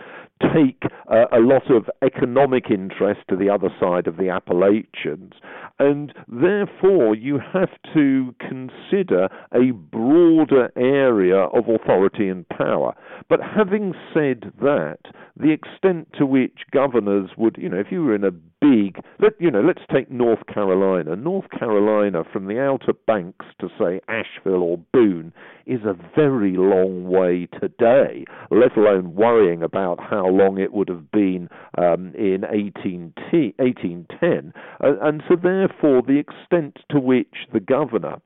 take 0.53 0.83
uh, 1.11 1.25
a 1.31 1.39
lot 1.39 1.69
of 1.69 1.89
economic 2.01 2.65
interest 2.69 3.21
to 3.29 3.35
the 3.35 3.49
other 3.49 3.69
side 3.79 4.07
of 4.07 4.17
the 4.17 4.29
Appalachians, 4.29 5.33
and 5.79 6.13
therefore 6.27 7.15
you 7.15 7.39
have 7.53 7.69
to 7.93 8.33
consider 8.39 9.29
a 9.53 9.71
broader 9.71 10.71
area 10.75 11.37
of 11.37 11.69
authority 11.69 12.29
and 12.29 12.47
power. 12.49 12.93
But 13.29 13.39
having 13.41 13.93
said 14.13 14.51
that, 14.61 14.99
the 15.37 15.51
extent 15.51 16.09
to 16.17 16.25
which 16.25 16.59
governors 16.71 17.31
would, 17.37 17.57
you 17.57 17.69
know, 17.69 17.79
if 17.79 17.87
you 17.91 18.03
were 18.03 18.15
in 18.15 18.23
a 18.23 18.31
big, 18.63 19.03
let 19.19 19.33
you 19.39 19.51
know, 19.51 19.61
let's 19.61 19.83
take 19.93 20.09
North 20.09 20.47
Carolina. 20.51 21.15
North 21.17 21.49
Carolina, 21.49 22.23
from 22.31 22.47
the 22.47 22.59
Outer 22.59 22.93
Banks 23.05 23.45
to 23.59 23.67
say 23.77 23.99
Asheville 24.07 24.63
or 24.63 24.79
Boone, 24.93 25.33
is 25.65 25.81
a 25.83 25.97
very 26.15 26.55
long 26.55 27.09
way 27.09 27.49
today. 27.59 28.23
Let 28.51 28.77
alone 28.77 29.15
worrying 29.15 29.63
about 29.63 29.99
how 29.99 30.27
long 30.27 30.57
it 30.57 30.71
would 30.71 30.87
have 30.87 31.11
been 31.11 31.49
um, 31.77 32.13
in 32.15 32.41
1810, 32.41 34.53
uh, 34.81 34.93
and 35.01 35.21
so 35.27 35.35
therefore 35.35 36.01
the 36.01 36.19
extent 36.19 36.79
to 36.89 36.99
which 36.99 37.47
the 37.51 37.59
governor 37.59 38.21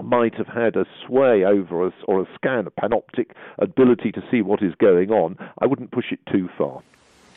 might 0.00 0.34
have 0.34 0.48
had 0.48 0.76
a 0.76 0.84
sway 1.06 1.42
over 1.44 1.86
us 1.86 1.94
or 2.06 2.20
a 2.20 2.26
scan, 2.34 2.66
a 2.66 2.70
panoptic 2.70 3.30
ability 3.58 4.12
to 4.12 4.22
see 4.30 4.42
what 4.42 4.62
is 4.62 4.74
going 4.78 5.10
on, 5.10 5.36
I 5.60 5.66
wouldn't 5.66 5.90
push 5.90 6.12
it 6.12 6.20
too 6.30 6.48
far. 6.56 6.82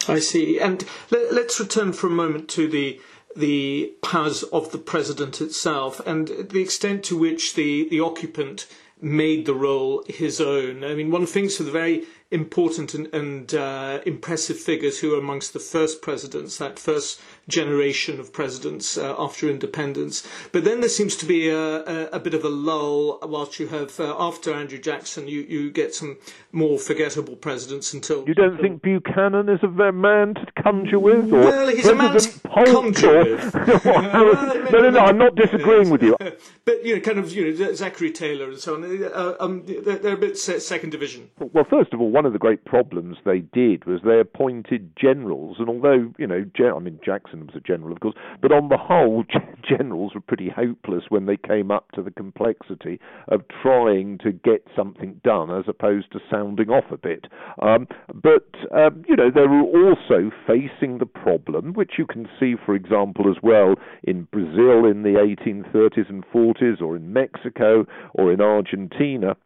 I 0.09 0.19
see. 0.19 0.59
And 0.59 0.83
let, 1.11 1.31
us 1.33 1.59
return 1.59 1.93
for 1.93 2.07
a 2.07 2.11
moment 2.11 2.49
to 2.49 2.67
the 2.67 2.99
the 3.35 3.93
powers 4.01 4.41
of 4.43 4.71
the 4.71 4.77
president 4.79 5.39
itself 5.39 5.99
and 6.05 6.27
the 6.49 6.59
extent 6.61 7.03
to 7.05 7.15
which 7.17 7.53
the, 7.53 7.87
the 7.89 7.99
occupant 7.99 8.65
made 8.99 9.45
the 9.45 9.53
role 9.53 10.03
his 10.07 10.41
own. 10.41 10.83
I 10.83 10.95
mean, 10.95 11.11
one 11.11 11.27
thinks 11.27 11.59
of 11.59 11.67
the 11.67 11.71
very 11.71 12.05
important 12.31 12.93
and, 12.93 13.11
and 13.13 13.53
uh, 13.55 13.99
impressive 14.05 14.57
figures 14.57 14.99
who 14.99 15.11
were 15.11 15.17
amongst 15.17 15.53
the 15.53 15.59
first 15.59 16.01
presidents, 16.01 16.57
that 16.57 16.77
first 16.77 17.19
generation 17.47 18.19
of 18.19 18.31
presidents 18.31 18.97
uh, 18.97 19.15
after 19.17 19.49
independence. 19.49 20.27
But 20.51 20.63
then 20.63 20.79
there 20.81 20.89
seems 20.89 21.15
to 21.17 21.25
be 21.25 21.49
a, 21.49 21.57
a, 21.57 22.05
a 22.11 22.19
bit 22.19 22.35
of 22.35 22.43
a 22.43 22.49
lull 22.49 23.17
whilst 23.23 23.59
you 23.59 23.67
have, 23.69 23.99
uh, 23.99 24.15
after 24.19 24.53
Andrew 24.53 24.77
Jackson, 24.77 25.27
you, 25.27 25.41
you 25.41 25.71
get 25.71 25.95
some 25.95 26.17
more 26.51 26.77
forgettable 26.77 27.35
presidents 27.35 27.93
until. 27.93 28.27
You 28.27 28.35
don't 28.35 28.61
think 28.61 28.83
Buchanan 28.83 29.49
is 29.49 29.61
a 29.63 29.91
man 29.91 30.35
to 30.35 30.45
conjure 30.61 30.99
with? 30.99 31.33
Or 31.33 31.39
well, 31.39 31.67
he's 31.67 31.85
President 31.85 32.45
a 32.45 32.59
man 32.59 32.63
to 32.63 32.73
conjure 32.73 33.23
with. 33.23 33.55
no, 33.85 34.79
no, 34.81 34.89
no, 34.91 34.99
I'm 34.99 35.17
not 35.17 35.35
disagreeing 35.35 35.89
with 35.89 36.03
you. 36.03 36.15
But, 36.65 36.85
you 36.85 36.95
know, 36.95 37.01
kind 37.01 37.17
of, 37.17 37.31
you 37.31 37.51
know, 37.51 37.73
Zachary 37.73 38.11
Taylor 38.11 38.49
and 38.49 38.59
so 38.59 38.75
on, 38.75 39.03
uh, 39.03 39.35
um, 39.39 39.63
they're 39.65 40.13
a 40.13 40.17
bit 40.17 40.37
second 40.37 40.91
division. 40.91 41.29
Well, 41.39 41.65
first 41.67 41.93
of 41.93 42.01
all, 42.01 42.11
one 42.19 42.25
of 42.25 42.33
the 42.33 42.37
great 42.37 42.65
problems 42.65 43.15
they 43.23 43.39
did 43.39 43.85
was 43.85 44.01
they 44.03 44.19
appointed 44.19 44.91
generals, 44.97 45.55
and 45.57 45.69
although 45.69 46.11
you 46.17 46.27
know, 46.27 46.43
I 46.75 46.79
mean 46.79 46.99
Jackson 47.01 47.47
was 47.47 47.55
a 47.55 47.61
general, 47.61 47.93
of 47.93 48.01
course, 48.01 48.15
but 48.41 48.51
on 48.51 48.67
the 48.67 48.75
whole, 48.75 49.23
generals 49.63 50.13
were 50.13 50.19
pretty 50.19 50.49
hopeless 50.49 51.05
when 51.07 51.27
they 51.27 51.37
came 51.37 51.71
up 51.71 51.93
to 51.93 52.01
the 52.03 52.11
complexity 52.11 52.99
of 53.29 53.43
trying 53.61 54.17
to 54.17 54.33
get 54.33 54.67
something 54.75 55.21
done 55.23 55.49
as 55.49 55.63
opposed 55.69 56.11
to 56.11 56.19
sounding 56.29 56.69
off 56.69 56.91
a 56.91 56.97
bit. 56.97 57.23
Um, 57.61 57.87
but 58.13 58.49
um, 58.75 59.05
you 59.07 59.15
know, 59.15 59.31
they 59.33 59.47
were 59.47 59.61
also 59.61 60.29
facing 60.45 60.97
the 60.97 61.05
problem, 61.05 61.71
which 61.71 61.93
you 61.97 62.05
can 62.05 62.27
see, 62.37 62.55
for 62.65 62.75
example, 62.75 63.31
as 63.31 63.41
well 63.41 63.75
in 64.03 64.27
Brazil 64.29 64.83
in 64.83 65.03
the 65.03 65.15
1830s 65.15 66.09
and 66.09 66.25
40s, 66.35 66.81
or 66.81 66.97
in 66.97 67.13
Mexico, 67.13 67.85
or 68.13 68.33
in 68.33 68.41
Argentina 68.41 69.37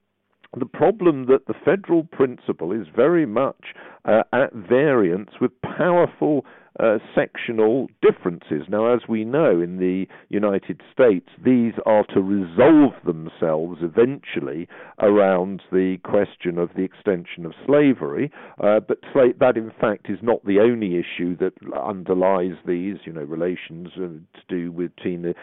the 0.60 0.66
problem 0.66 1.26
that 1.26 1.48
the 1.48 1.54
federal 1.66 2.04
principle 2.04 2.72
is 2.72 2.88
very 2.96 3.26
much 3.26 3.74
uh, 4.06 4.24
at 4.32 4.54
variance 4.54 5.32
with 5.42 5.52
powerful 5.62 6.46
uh, 6.80 6.98
sectional 7.16 7.88
differences. 8.02 8.64
Now, 8.68 8.94
as 8.94 9.02
we 9.08 9.24
know 9.24 9.62
in 9.62 9.78
the 9.78 10.06
United 10.30 10.82
States, 10.92 11.28
these 11.44 11.74
are 11.86 12.04
to 12.14 12.22
resolve 12.22 12.94
themselves 13.06 13.80
eventually 13.82 14.68
around 15.00 15.62
the 15.72 15.98
question 16.04 16.58
of 16.58 16.70
the 16.76 16.84
extension 16.84 17.46
of 17.46 17.54
slavery, 17.66 18.32
uh, 18.64 18.80
but 18.80 19.00
that 19.40 19.58
in 19.58 19.72
fact 19.80 20.10
is 20.10 20.20
not 20.22 20.44
the 20.46 20.60
only 20.60 20.98
issue 20.98 21.38
that 21.38 21.54
underlies 21.80 22.54
these, 22.66 22.98
you 23.06 23.14
know, 23.14 23.22
relations 23.24 23.90
uh, 23.98 24.00
to 24.00 24.44
do 24.50 24.72
with 24.72 24.92
the 25.04 25.36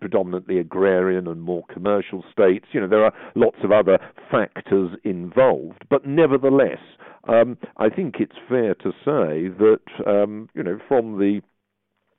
predominantly 0.00 0.58
agrarian 0.58 1.26
and 1.26 1.42
more 1.42 1.64
commercial 1.72 2.24
states. 2.30 2.66
You 2.72 2.80
know, 2.80 2.88
there 2.88 3.04
are 3.04 3.12
lots 3.34 3.58
of 3.62 3.72
other 3.72 3.98
factors 4.30 4.96
involved, 5.04 5.84
but 5.88 6.06
nevertheless, 6.06 6.78
um, 7.28 7.58
I 7.76 7.88
think 7.88 8.16
it's 8.18 8.36
fair 8.48 8.74
to 8.76 8.90
say 9.04 9.48
that 9.58 9.79
um, 10.06 10.48
you 10.54 10.62
know 10.62 10.78
from 10.88 11.18
the 11.18 11.40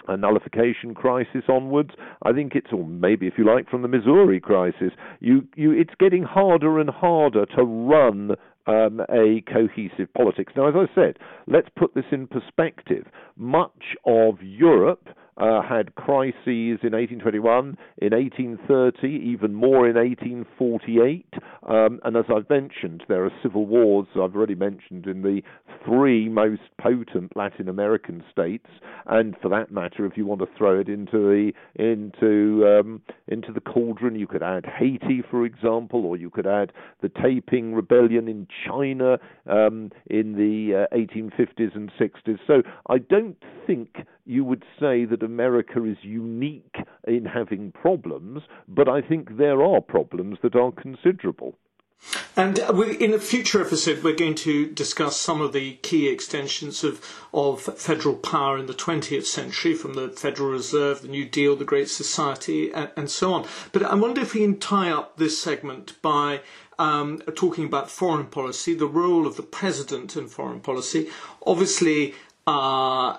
a 0.08 0.18
nullification 0.18 0.94
crisis 0.94 1.44
onwards. 1.48 1.92
I 2.24 2.32
think 2.34 2.54
it's, 2.56 2.74
or 2.74 2.86
maybe 2.86 3.28
if 3.28 3.34
you 3.38 3.46
like, 3.46 3.70
from 3.70 3.82
the 3.82 3.88
Missouri 3.88 4.40
crisis. 4.40 4.92
You, 5.20 5.48
you, 5.56 5.72
it's 5.72 5.94
getting 6.00 6.24
harder 6.24 6.80
and 6.80 6.90
harder 6.90 7.46
to 7.58 7.64
run 7.64 8.32
um, 8.68 9.02
a 9.10 9.44
cohesive 9.52 10.14
politics. 10.16 10.54
Now, 10.56 10.70
as 10.70 10.76
I 10.76 10.94
said, 10.96 11.18
let's 11.48 11.70
put 11.76 11.94
this 11.94 12.06
in 12.12 12.28
perspective. 12.28 13.06
Much 13.38 13.96
of 14.06 14.42
Europe 14.42 15.08
uh, 15.38 15.62
had 15.62 15.96
crises 15.96 16.80
in 16.84 16.94
1821, 16.94 17.78
in 17.98 18.14
1830, 18.14 19.08
even 19.08 19.54
more 19.54 19.88
in 19.88 19.96
1848. 19.96 21.26
Um, 21.68 22.00
and 22.04 22.18
as 22.18 22.26
I've 22.34 22.50
mentioned, 22.50 23.04
there 23.08 23.24
are 23.26 23.32
civil 23.42 23.66
wars, 23.66 24.08
I've 24.16 24.36
already 24.36 24.56
mentioned, 24.56 25.06
in 25.08 25.22
the 25.22 25.42
three 25.86 26.30
most 26.30 26.62
potent 26.80 27.36
Latin 27.36 27.70
American 27.70 28.24
states. 28.32 28.68
And 29.06 29.36
for 29.42 29.50
that 29.50 29.72
matter, 29.72 30.06
if 30.06 30.18
you 30.18 30.26
want 30.26 30.42
to 30.42 30.48
throw 30.58 30.80
it 30.80 30.90
into 30.90 31.12
the 31.12 31.54
into 31.76 32.68
um, 32.68 33.02
into 33.28 33.52
the 33.52 33.62
cauldron, 33.62 34.16
you 34.16 34.28
could 34.28 34.44
add 34.44 34.66
Haiti, 34.66 35.24
for 35.30 35.46
example, 35.46 36.06
or 36.06 36.18
you 36.18 36.30
could 36.30 36.48
add 36.48 36.72
the 37.02 37.10
Taiping 37.10 37.74
Rebellion 37.74 38.28
in 38.28 38.48
China 38.66 39.18
um, 39.48 39.92
in 40.08 40.34
the 40.34 40.88
uh, 40.92 40.96
1850s 40.96 41.76
and 41.76 41.92
60s. 42.00 42.40
So 42.46 42.62
I 42.88 42.98
don't 42.98 43.38
think 43.66 44.06
you 44.26 44.46
would 44.46 44.64
say 44.80 45.06
that 45.06 45.21
America 45.22 45.84
is 45.84 45.98
unique 46.02 46.76
in 47.08 47.26
having 47.26 47.72
problems, 47.72 48.42
but 48.68 48.88
I 48.88 49.02
think 49.02 49.38
there 49.38 49.62
are 49.64 49.82
problems 49.82 50.38
that 50.44 50.56
are 50.56 50.72
considerable. 50.72 51.58
And 52.36 52.58
in 52.58 53.14
a 53.14 53.20
future 53.20 53.62
episode, 53.62 54.04
we're 54.04 54.16
going 54.16 54.36
to 54.36 54.66
discuss 54.72 55.18
some 55.18 55.40
of 55.40 55.54
the 55.54 55.74
key 55.84 56.08
extensions 56.08 56.84
of, 56.84 57.06
of 57.34 57.62
federal 57.62 58.16
power 58.16 58.58
in 58.58 58.66
the 58.66 58.74
20th 58.74 59.26
century, 59.26 59.76
from 59.76 59.94
the 59.94 60.10
Federal 60.10 60.50
Reserve, 60.50 61.04
the 61.04 61.08
New 61.08 61.26
Deal, 61.26 61.56
the 61.56 61.66
Great 61.66 61.90
Society, 61.90 62.74
and, 62.74 62.90
and 62.98 63.10
so 63.10 63.34
on. 63.34 63.48
But 63.72 63.84
I 63.84 63.96
wonder 63.96 64.22
if 64.22 64.34
we 64.34 64.42
can 64.42 64.58
tie 64.58 64.90
up 64.90 65.18
this 65.18 65.40
segment 65.40 66.02
by 66.02 66.42
um, 66.80 67.20
talking 67.36 67.66
about 67.66 67.92
foreign 67.92 68.28
policy, 68.28 68.74
the 68.74 68.88
role 68.88 69.28
of 69.28 69.36
the 69.36 69.44
president 69.44 70.16
in 70.16 70.28
foreign 70.28 70.62
policy. 70.62 71.10
Obviously, 71.46 72.16
uh, 72.48 73.18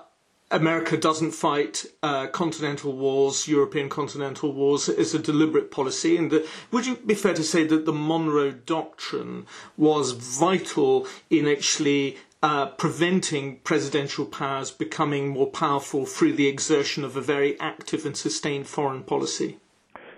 America 0.52 0.96
doesn't 0.96 1.32
fight 1.32 1.84
uh, 2.02 2.26
continental 2.28 2.92
wars, 2.92 3.48
European 3.48 3.88
continental 3.88 4.52
wars, 4.52 4.88
is 4.88 5.14
a 5.14 5.18
deliberate 5.18 5.70
policy. 5.70 6.16
And 6.16 6.32
would 6.70 6.86
you 6.86 6.96
be 6.96 7.14
fair 7.14 7.34
to 7.34 7.42
say 7.42 7.64
that 7.66 7.86
the 7.86 7.92
Monroe 7.92 8.52
Doctrine 8.52 9.46
was 9.76 10.12
vital 10.12 11.06
in 11.30 11.48
actually 11.48 12.18
uh, 12.42 12.66
preventing 12.66 13.60
presidential 13.60 14.26
powers 14.26 14.70
becoming 14.70 15.28
more 15.28 15.46
powerful 15.46 16.04
through 16.04 16.34
the 16.34 16.48
exertion 16.48 17.02
of 17.04 17.16
a 17.16 17.20
very 17.20 17.58
active 17.60 18.04
and 18.04 18.16
sustained 18.16 18.66
foreign 18.66 19.02
policy? 19.04 19.58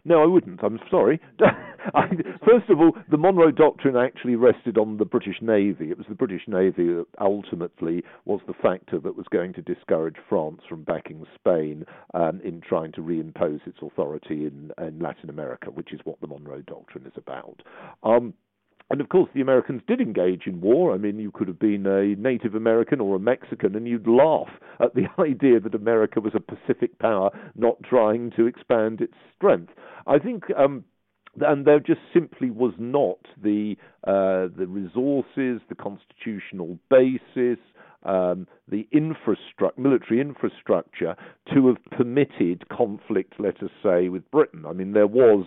No, 0.07 0.23
I 0.23 0.27
wouldn't. 0.27 0.63
I'm 0.63 0.79
sorry. 0.91 1.19
I, 1.95 2.09
first 2.47 2.69
of 2.69 2.79
all, 2.79 2.93
the 3.11 3.17
Monroe 3.17 3.51
Doctrine 3.51 3.97
actually 3.97 4.37
rested 4.37 4.77
on 4.77 4.99
the 4.99 5.05
British 5.05 5.37
Navy. 5.41 5.91
It 5.91 5.99
was 5.99 6.07
the 6.09 6.15
British 6.15 6.43
Navy 6.47 6.89
that 6.89 7.07
ultimately 7.21 8.03
was 8.27 8.41
the 8.47 8.55
factor 8.55 8.99
that 9.01 9.17
was 9.17 9.27
going 9.31 9.55
to 9.55 9.63
discourage 9.63 10.17
France 10.29 10.61
from 10.69 10.85
backing 10.85 11.25
Spain 11.35 11.87
um, 12.13 12.41
in 12.45 12.61
trying 12.61 12.93
to 12.93 13.01
reimpose 13.01 13.67
its 13.67 13.79
authority 13.81 14.47
in, 14.47 14.71
in, 14.79 14.99
Latin 14.99 15.31
America, 15.31 15.71
which 15.71 15.93
is 15.93 16.01
what 16.05 16.21
the 16.21 16.27
Monroe 16.27 16.63
Doctrine 16.63 17.07
is 17.07 17.13
about. 17.17 17.63
Um, 18.03 18.35
and 18.95 19.01
of 19.01 19.09
course, 19.09 19.29
the 19.35 19.41
Americans 19.41 19.83
did 19.89 20.01
engage 20.01 20.47
in 20.47 20.61
war. 20.61 20.95
I 20.95 20.99
mean, 20.99 21.19
you 21.19 21.33
could 21.33 21.49
have 21.49 21.59
been 21.59 21.85
a 21.85 22.15
Native 22.15 22.55
American 22.55 23.01
or 23.01 23.17
a 23.17 23.19
Mexican, 23.19 23.75
and 23.75 23.89
you'd 23.89 24.07
laugh 24.07 24.51
at 24.79 24.95
the 24.95 25.07
idea 25.21 25.59
that 25.59 25.75
America 25.75 26.21
was 26.21 26.33
a 26.37 26.39
Pacific 26.39 26.97
power 27.01 27.31
not 27.57 27.83
trying 27.83 28.31
to 28.37 28.47
expand 28.47 29.01
its 29.01 29.15
strength. 29.37 29.73
I 30.07 30.21
think. 30.21 30.45
Um, 30.57 30.85
and 31.41 31.67
there 31.67 31.81
just 31.81 32.03
simply 32.13 32.53
was 32.53 32.75
not 32.79 33.19
the 33.43 33.75
uh, 34.07 34.47
the 34.57 34.69
resources, 34.69 35.61
the 35.69 35.75
constitutional 35.77 36.79
basis, 36.89 37.59
um, 38.05 38.47
the 38.69 38.87
infrastructure, 38.93 39.81
military 39.81 40.21
infrastructure, 40.21 41.17
to 41.53 41.67
have 41.67 41.85
permitted 41.99 42.69
conflict, 42.69 43.35
let 43.41 43.61
us 43.65 43.71
say, 43.83 44.09
with 44.09 44.31
Britain. 44.31 44.65
I 44.65 44.73
mean, 44.75 44.93
there 44.93 45.09
was 45.09 45.45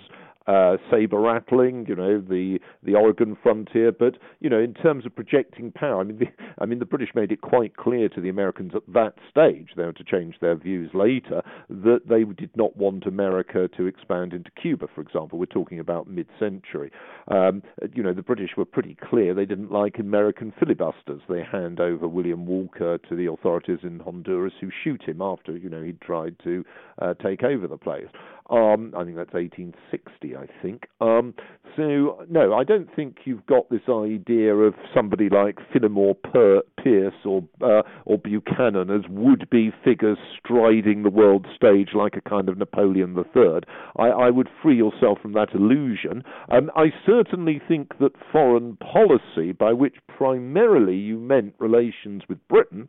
uh, 0.47 0.77
saber 0.89 1.19
rattling, 1.19 1.85
you 1.87 1.95
know, 1.95 2.19
the 2.19 2.59
the 2.83 2.95
Oregon 2.95 3.37
frontier. 3.41 3.91
But 3.91 4.17
you 4.39 4.49
know, 4.49 4.59
in 4.59 4.73
terms 4.73 5.05
of 5.05 5.15
projecting 5.15 5.71
power, 5.71 6.01
I 6.01 6.03
mean, 6.03 6.19
the, 6.19 6.27
I 6.59 6.65
mean, 6.65 6.79
the 6.79 6.85
British 6.85 7.09
made 7.15 7.31
it 7.31 7.41
quite 7.41 7.75
clear 7.77 8.09
to 8.09 8.21
the 8.21 8.29
Americans 8.29 8.71
at 8.75 8.83
that 8.93 9.15
stage, 9.29 9.69
they 9.75 9.83
were 9.83 9.93
to 9.93 10.03
change 10.03 10.35
their 10.41 10.55
views 10.55 10.91
later, 10.93 11.41
that 11.69 12.01
they 12.07 12.23
did 12.23 12.55
not 12.55 12.75
want 12.77 13.05
America 13.05 13.67
to 13.77 13.85
expand 13.85 14.33
into 14.33 14.51
Cuba, 14.51 14.87
for 14.93 15.01
example. 15.01 15.37
We're 15.39 15.45
talking 15.45 15.79
about 15.79 16.07
mid-century. 16.07 16.91
Um, 17.27 17.63
you 17.93 18.03
know, 18.03 18.13
the 18.13 18.21
British 18.21 18.51
were 18.57 18.65
pretty 18.65 18.95
clear 19.09 19.33
they 19.33 19.45
didn't 19.45 19.71
like 19.71 19.99
American 19.99 20.53
filibusters. 20.59 21.21
They 21.27 21.43
hand 21.43 21.79
over 21.79 22.07
William 22.07 22.45
Walker 22.45 22.97
to 22.97 23.15
the 23.15 23.29
authorities 23.29 23.79
in 23.83 23.99
Honduras, 23.99 24.53
who 24.61 24.69
shoot 24.83 25.03
him 25.03 25.21
after 25.21 25.57
you 25.57 25.69
know 25.69 25.83
he'd 25.83 26.01
tried 26.01 26.35
to 26.43 26.63
uh, 27.01 27.13
take 27.15 27.43
over 27.43 27.67
the 27.67 27.77
place. 27.77 28.07
Um, 28.49 28.93
I 28.95 29.03
think 29.03 29.17
that's 29.17 29.33
1860, 29.33 30.35
I 30.35 30.47
think. 30.61 30.87
Um, 31.01 31.33
so, 31.75 32.25
no, 32.29 32.53
I 32.53 32.63
don't 32.63 32.87
think 32.95 33.17
you've 33.25 33.45
got 33.45 33.69
this 33.69 33.81
idea 33.89 34.55
of 34.55 34.73
somebody 34.95 35.29
like 35.29 35.57
Fillmore 35.71 36.15
per- 36.15 36.63
Pierce 36.81 37.13
or 37.25 37.43
uh, 37.61 37.81
or 38.05 38.17
Buchanan 38.17 38.89
as 38.89 39.01
would-be 39.09 39.71
figures 39.83 40.17
striding 40.39 41.03
the 41.03 41.09
world 41.09 41.45
stage 41.55 41.89
like 41.93 42.15
a 42.15 42.29
kind 42.29 42.47
of 42.47 42.57
Napoleon 42.57 43.15
III. 43.17 43.59
I, 43.97 44.07
I 44.07 44.29
would 44.29 44.49
free 44.63 44.77
yourself 44.77 45.19
from 45.21 45.33
that 45.33 45.53
illusion. 45.53 46.23
Um, 46.49 46.71
I 46.75 46.87
certainly 47.05 47.61
think 47.67 47.97
that 47.99 48.13
foreign 48.31 48.77
policy, 48.77 49.51
by 49.51 49.73
which 49.73 49.95
primarily 50.07 50.95
you 50.95 51.19
meant 51.19 51.55
relations 51.59 52.23
with 52.29 52.39
Britain, 52.47 52.87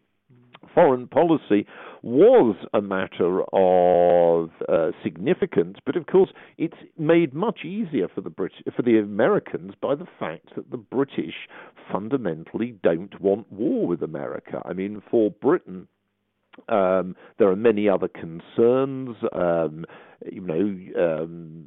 foreign 0.78 1.08
policy 1.08 1.66
was 2.02 2.54
a 2.72 2.80
matter 2.80 3.42
of 3.52 4.50
uh, 4.68 4.92
significance, 5.02 5.78
but 5.84 5.96
of 5.96 6.06
course 6.06 6.30
it's 6.56 6.76
made 6.96 7.34
much 7.34 7.64
easier 7.64 8.06
for 8.06 8.20
the 8.20 8.30
Brit- 8.30 8.52
for 8.76 8.82
the 8.82 8.96
Americans 8.96 9.72
by 9.82 9.96
the 9.96 10.06
fact 10.20 10.54
that 10.54 10.70
the 10.70 10.76
British 10.76 11.34
fundamentally 11.90 12.76
don't 12.84 13.20
want 13.20 13.50
war 13.50 13.88
with 13.88 14.02
America. 14.02 14.62
I 14.64 14.72
mean, 14.72 15.02
for 15.10 15.32
Britain. 15.32 15.88
Um, 16.68 17.14
there 17.38 17.48
are 17.48 17.56
many 17.56 17.88
other 17.88 18.08
concerns. 18.08 19.16
Um, 19.32 19.84
you 20.30 20.40
know, 20.40 21.22
um, 21.22 21.64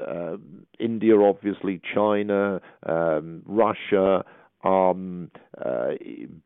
uh, 0.00 0.36
India, 0.78 1.18
obviously, 1.18 1.80
China, 1.94 2.60
um, 2.86 3.42
Russia, 3.46 4.24
um, 4.64 5.30
uh, 5.64 5.92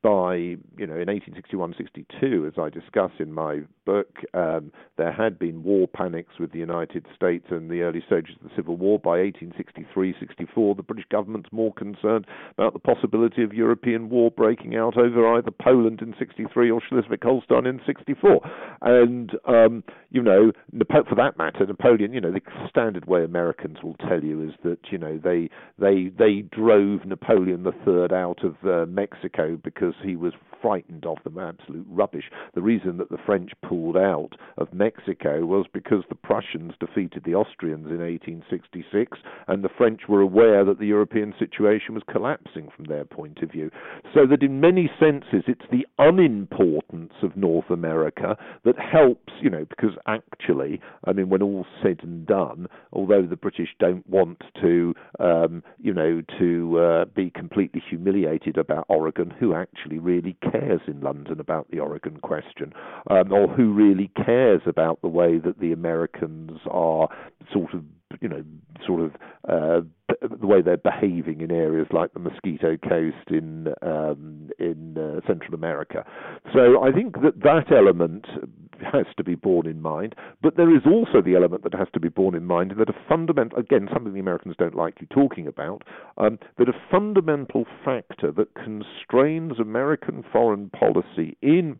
by 0.02 0.34
you 0.34 0.86
know 0.86 0.96
in 0.96 1.06
1861-62, 1.06 2.46
as 2.48 2.54
I 2.58 2.68
discuss 2.68 3.12
in 3.20 3.32
my 3.32 3.60
book, 3.86 4.08
um, 4.34 4.72
there 4.96 5.12
had 5.12 5.38
been 5.38 5.62
war 5.62 5.86
panics 5.86 6.34
with 6.38 6.52
the 6.52 6.58
United 6.58 7.06
States 7.14 7.46
in 7.50 7.68
the 7.68 7.82
early 7.82 8.02
stages 8.06 8.36
of 8.42 8.48
the 8.48 8.54
Civil 8.56 8.76
War. 8.76 8.98
By 8.98 9.18
1863-64, 9.18 10.76
the 10.76 10.82
British 10.82 11.06
government's 11.10 11.48
more 11.52 11.72
concerned 11.72 12.26
about 12.52 12.72
the 12.72 12.80
possibility 12.80 13.44
of 13.44 13.54
European 13.54 14.10
war 14.10 14.30
breaking 14.30 14.76
out 14.76 14.98
over 14.98 15.36
either 15.36 15.50
Poland 15.50 16.02
in 16.02 16.14
63 16.18 16.70
or 16.70 16.82
Schleswig-Holstein 16.86 17.66
in 17.66 17.80
64. 17.86 18.40
And 18.82 19.32
um, 19.46 19.84
you 20.10 20.22
know, 20.22 20.52
for 20.90 21.14
that 21.16 21.38
matter, 21.38 21.64
Napoleon, 21.66 22.12
you 22.12 22.20
know, 22.20 22.32
the 22.32 22.40
standard 22.68 23.06
way 23.06 23.22
Americans 23.22 23.78
will 23.82 23.96
tell 24.08 24.22
you 24.22 24.42
is 24.42 24.54
that 24.64 24.78
you 24.90 24.98
know 24.98 25.20
they 25.22 25.48
they 25.78 26.10
they 26.18 26.42
drove 26.42 27.04
Napoleon 27.06 27.64
III 27.64 28.07
out 28.12 28.44
of 28.44 28.56
uh, 28.64 28.86
Mexico 28.86 29.58
because 29.62 29.94
he 30.02 30.16
was 30.16 30.32
frightened 30.60 31.06
of 31.06 31.18
them, 31.24 31.38
absolute 31.38 31.86
rubbish. 31.88 32.24
The 32.54 32.62
reason 32.62 32.96
that 32.98 33.10
the 33.10 33.18
French 33.24 33.52
pulled 33.66 33.96
out 33.96 34.30
of 34.56 34.72
Mexico 34.72 35.44
was 35.44 35.66
because 35.72 36.04
the 36.08 36.14
Prussians 36.14 36.72
defeated 36.80 37.22
the 37.24 37.34
Austrians 37.34 37.86
in 37.86 37.98
1866, 37.98 39.18
and 39.46 39.62
the 39.62 39.68
French 39.76 40.02
were 40.08 40.20
aware 40.20 40.64
that 40.64 40.78
the 40.78 40.86
European 40.86 41.34
situation 41.38 41.94
was 41.94 42.02
collapsing 42.10 42.68
from 42.74 42.86
their 42.86 43.04
point 43.04 43.38
of 43.42 43.50
view. 43.50 43.70
So 44.14 44.26
that 44.26 44.42
in 44.42 44.60
many 44.60 44.90
senses, 44.98 45.44
it's 45.46 45.68
the 45.70 45.86
unimportance 45.98 47.12
of 47.22 47.36
North 47.36 47.70
America 47.70 48.36
that 48.64 48.78
helps, 48.78 49.32
you 49.40 49.50
know, 49.50 49.64
because 49.68 49.96
actually, 50.06 50.80
I 51.04 51.12
mean, 51.12 51.28
when 51.28 51.42
all's 51.42 51.66
said 51.82 52.00
and 52.02 52.26
done, 52.26 52.66
although 52.92 53.22
the 53.22 53.36
British 53.36 53.68
don't 53.78 54.08
want 54.08 54.42
to, 54.60 54.94
um, 55.20 55.62
you 55.78 55.92
know, 55.92 56.22
to 56.38 56.78
uh, 56.78 57.04
be 57.06 57.30
completely 57.30 57.82
humiliated 57.88 58.58
about 58.58 58.86
Oregon, 58.88 59.32
who 59.38 59.54
actually 59.54 59.98
really 59.98 60.36
cares 60.50 60.80
in 60.86 61.00
London 61.00 61.40
about 61.40 61.70
the 61.70 61.80
Oregon 61.80 62.18
question, 62.22 62.72
um, 63.10 63.32
or 63.32 63.48
who 63.48 63.72
really 63.72 64.10
cares 64.24 64.62
about 64.66 65.00
the 65.02 65.08
way 65.08 65.38
that 65.38 65.60
the 65.60 65.72
Americans 65.72 66.60
are 66.70 67.08
sort 67.52 67.74
of 67.74 67.84
you 68.20 68.28
know, 68.28 68.42
sort 68.86 69.00
of 69.00 69.12
uh, 69.48 69.80
the 70.40 70.46
way 70.46 70.62
they're 70.62 70.76
behaving 70.76 71.40
in 71.40 71.50
areas 71.50 71.86
like 71.92 72.12
the 72.14 72.18
Mosquito 72.18 72.76
Coast 72.76 73.28
in 73.28 73.68
um, 73.82 74.50
in 74.58 74.96
uh, 74.96 75.20
Central 75.26 75.54
America. 75.54 76.04
So 76.52 76.82
I 76.82 76.90
think 76.92 77.20
that 77.22 77.40
that 77.42 77.70
element 77.70 78.26
has 78.92 79.06
to 79.16 79.24
be 79.24 79.34
borne 79.34 79.66
in 79.66 79.80
mind, 79.80 80.14
but 80.42 80.56
there 80.56 80.74
is 80.74 80.82
also 80.86 81.20
the 81.22 81.34
element 81.34 81.62
that 81.64 81.74
has 81.74 81.88
to 81.94 82.00
be 82.00 82.08
borne 82.08 82.34
in 82.34 82.44
mind 82.44 82.74
that 82.78 82.88
a 82.88 82.96
fundamental, 83.08 83.58
again, 83.58 83.88
something 83.92 84.14
the 84.14 84.20
Americans 84.20 84.54
don't 84.58 84.74
like 84.74 85.00
you 85.00 85.06
talking 85.08 85.46
about, 85.46 85.82
um, 86.16 86.38
that 86.58 86.68
a 86.68 86.80
fundamental 86.90 87.64
factor 87.84 88.32
that 88.32 88.54
constrains 88.54 89.58
American 89.58 90.24
foreign 90.32 90.70
policy 90.70 91.36
in 91.42 91.78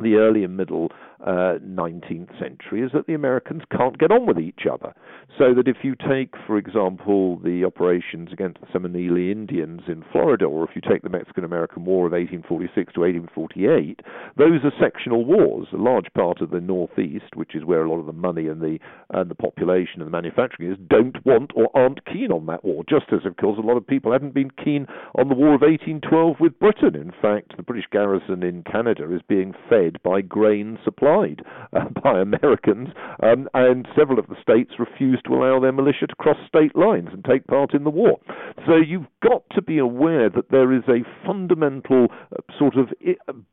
the 0.00 0.14
early 0.14 0.44
and 0.44 0.56
middle 0.56 0.90
uh, 1.26 1.58
19th 1.62 2.38
century 2.38 2.82
is 2.82 2.90
that 2.92 3.06
the 3.06 3.14
Americans 3.14 3.62
can't 3.76 3.98
get 3.98 4.10
on 4.10 4.26
with 4.26 4.38
each 4.38 4.62
other. 4.70 4.94
So 5.38 5.54
that 5.54 5.68
if 5.68 5.78
you 5.82 5.94
take, 5.94 6.34
for 6.46 6.58
example, 6.58 7.38
the 7.38 7.64
operations 7.64 8.30
against 8.32 8.60
the 8.60 8.66
Seminole 8.72 9.16
Indians 9.16 9.82
in 9.86 10.04
Florida, 10.12 10.46
or 10.46 10.64
if 10.64 10.70
you 10.74 10.82
take 10.82 11.02
the 11.02 11.08
Mexican 11.08 11.44
American 11.44 11.84
War 11.84 12.06
of 12.06 12.12
1846 12.12 12.94
to 12.94 13.00
1848, 13.00 14.00
those 14.36 14.60
are 14.64 14.72
sectional 14.80 15.24
wars. 15.24 15.68
A 15.72 15.76
large 15.76 16.12
part 16.14 16.40
of 16.40 16.50
the 16.50 16.60
Northeast, 16.60 17.36
which 17.36 17.54
is 17.54 17.64
where 17.64 17.84
a 17.84 17.90
lot 17.90 18.00
of 18.00 18.06
the 18.06 18.12
money 18.12 18.48
and 18.48 18.60
the 18.60 18.78
and 19.10 19.30
the 19.30 19.34
population 19.34 20.00
and 20.00 20.06
the 20.06 20.10
manufacturing 20.10 20.70
is, 20.72 20.78
don't 20.88 21.24
want 21.24 21.52
or 21.54 21.68
aren't 21.74 22.04
keen 22.06 22.32
on 22.32 22.46
that 22.46 22.64
war. 22.64 22.84
Just 22.88 23.06
as, 23.12 23.24
of 23.24 23.36
course, 23.36 23.58
a 23.58 23.66
lot 23.66 23.76
of 23.76 23.86
people 23.86 24.12
haven't 24.12 24.34
been 24.34 24.50
keen 24.62 24.86
on 25.18 25.28
the 25.28 25.34
War 25.34 25.54
of 25.54 25.62
1812 25.62 26.36
with 26.40 26.58
Britain. 26.58 26.94
In 26.94 27.12
fact, 27.22 27.56
the 27.56 27.62
British 27.62 27.86
garrison 27.90 28.42
in 28.42 28.62
Canada 28.62 29.12
is 29.14 29.22
being 29.28 29.54
fed 29.68 30.02
by 30.02 30.20
grain 30.20 30.78
uh, 31.10 31.80
by 32.02 32.20
Americans, 32.20 32.88
um, 33.22 33.48
and 33.54 33.86
several 33.96 34.18
of 34.18 34.26
the 34.28 34.36
states 34.40 34.72
refused 34.78 35.24
to 35.26 35.34
allow 35.34 35.60
their 35.60 35.72
militia 35.72 36.06
to 36.06 36.14
cross 36.16 36.36
state 36.46 36.74
lines 36.76 37.08
and 37.12 37.24
take 37.24 37.46
part 37.46 37.74
in 37.74 37.84
the 37.84 37.90
war. 37.90 38.18
So 38.66 38.76
you've 38.76 39.06
got 39.22 39.42
to 39.52 39.62
be 39.62 39.78
aware 39.78 40.30
that 40.30 40.50
there 40.50 40.72
is 40.72 40.82
a 40.88 41.04
fundamental 41.26 42.08
uh, 42.10 42.58
sort 42.58 42.74
of 42.76 42.88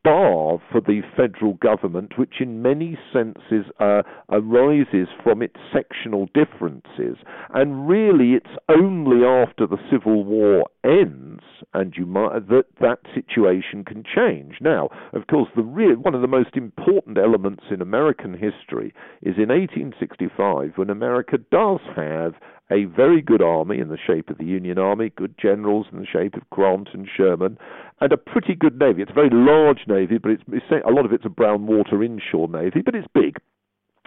bar 0.03 0.59
for 0.71 0.81
the 0.81 1.01
federal 1.15 1.53
government, 1.55 2.13
which 2.17 2.35
in 2.39 2.61
many 2.61 2.97
senses 3.11 3.65
uh, 3.79 4.01
arises 4.31 5.07
from 5.23 5.41
its 5.41 5.55
sectional 5.73 6.27
differences, 6.33 7.17
and 7.53 7.87
really 7.87 8.33
it's 8.33 8.45
only 8.69 9.25
after 9.25 9.67
the 9.67 9.77
Civil 9.91 10.23
War 10.23 10.65
ends 10.83 11.41
and 11.73 11.93
you 11.97 12.05
might 12.05 12.47
that 12.49 12.65
that 12.79 12.99
situation 13.13 13.83
can 13.83 14.03
change. 14.03 14.55
Now, 14.61 14.89
of 15.13 15.27
course, 15.27 15.49
the 15.55 15.63
real 15.63 15.95
one 15.95 16.15
of 16.15 16.21
the 16.21 16.27
most 16.27 16.55
important 16.55 17.17
elements 17.17 17.46
in 17.71 17.81
American 17.81 18.33
history 18.33 18.93
is 19.21 19.35
in 19.37 19.49
1865 19.49 20.73
when 20.75 20.89
America 20.89 21.37
does 21.51 21.79
have 21.95 22.33
a 22.69 22.85
very 22.85 23.21
good 23.21 23.41
army 23.41 23.79
in 23.79 23.87
the 23.87 23.97
shape 23.97 24.29
of 24.29 24.37
the 24.37 24.45
Union 24.45 24.77
Army, 24.77 25.11
good 25.15 25.35
generals 25.41 25.87
in 25.91 25.99
the 25.99 26.05
shape 26.05 26.35
of 26.35 26.49
Grant 26.49 26.89
and 26.93 27.07
Sherman, 27.07 27.57
and 28.01 28.11
a 28.11 28.17
pretty 28.17 28.55
good 28.55 28.77
navy. 28.77 29.01
It's 29.01 29.11
a 29.11 29.13
very 29.13 29.29
large 29.31 29.81
navy, 29.87 30.17
but 30.17 30.31
it's, 30.31 30.43
it's 30.51 30.65
a 30.85 30.91
lot 30.91 31.05
of 31.05 31.13
it's 31.13 31.25
a 31.25 31.29
brown 31.29 31.67
water 31.67 32.03
inshore 32.03 32.49
navy, 32.49 32.81
but 32.83 32.95
it's 32.95 33.07
big. 33.13 33.37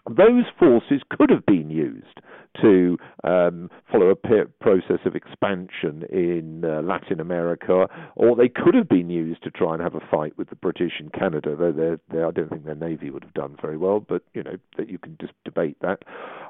Those 0.07 0.44
forces 0.59 1.03
could 1.11 1.31
have 1.31 1.46
been 1.46 1.70
used 1.70 2.20
to 2.60 2.98
um, 3.24 3.70
follow 3.90 4.10
a 4.10 4.16
process 4.16 4.98
of 5.04 5.14
expansion 5.14 6.04
in 6.10 6.64
uh, 6.64 6.82
Latin 6.82 7.20
America, 7.20 7.86
or 8.16 8.36
they 8.36 8.48
could 8.48 8.74
have 8.74 8.88
been 8.88 9.10
used 9.10 9.42
to 9.42 9.50
try 9.50 9.74
and 9.74 9.82
have 9.82 9.94
a 9.94 10.06
fight 10.10 10.36
with 10.36 10.50
the 10.50 10.56
British 10.56 10.92
in 11.00 11.10
Canada, 11.10 11.56
though 11.56 11.72
they're, 11.72 12.26
I 12.26 12.30
don't 12.30 12.48
think 12.48 12.64
their 12.64 12.74
navy 12.74 13.10
would 13.10 13.24
have 13.24 13.34
done 13.34 13.56
very 13.60 13.76
well, 13.76 14.00
but 14.00 14.22
you 14.34 14.42
know 14.42 14.56
that 14.76 14.88
you 14.88 14.98
can 14.98 15.16
just 15.20 15.32
debate 15.44 15.76
that. 15.80 16.02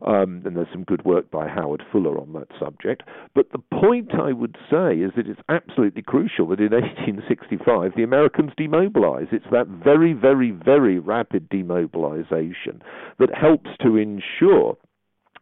Um, 0.06 0.42
and 0.44 0.56
there's 0.56 0.68
some 0.72 0.84
good 0.84 1.04
work 1.04 1.30
by 1.30 1.48
Howard 1.48 1.82
Fuller 1.92 2.18
on 2.18 2.32
that 2.32 2.48
subject. 2.58 3.02
But 3.34 3.52
the 3.52 3.58
point 3.58 4.12
I 4.14 4.32
would 4.32 4.56
say 4.70 4.96
is 4.96 5.12
that 5.16 5.28
it's 5.28 5.40
absolutely 5.48 6.02
crucial 6.02 6.46
that 6.48 6.60
in 6.60 6.72
1865 6.72 7.92
the 7.96 8.02
Americans 8.02 8.52
demobilize. 8.56 9.28
It's 9.32 9.44
that 9.52 9.66
very, 9.66 10.12
very, 10.12 10.50
very 10.50 10.98
rapid 10.98 11.48
demobilization 11.48 12.82
that 13.18 13.34
helps 13.34 13.70
to 13.82 13.96
ensure 13.96 14.76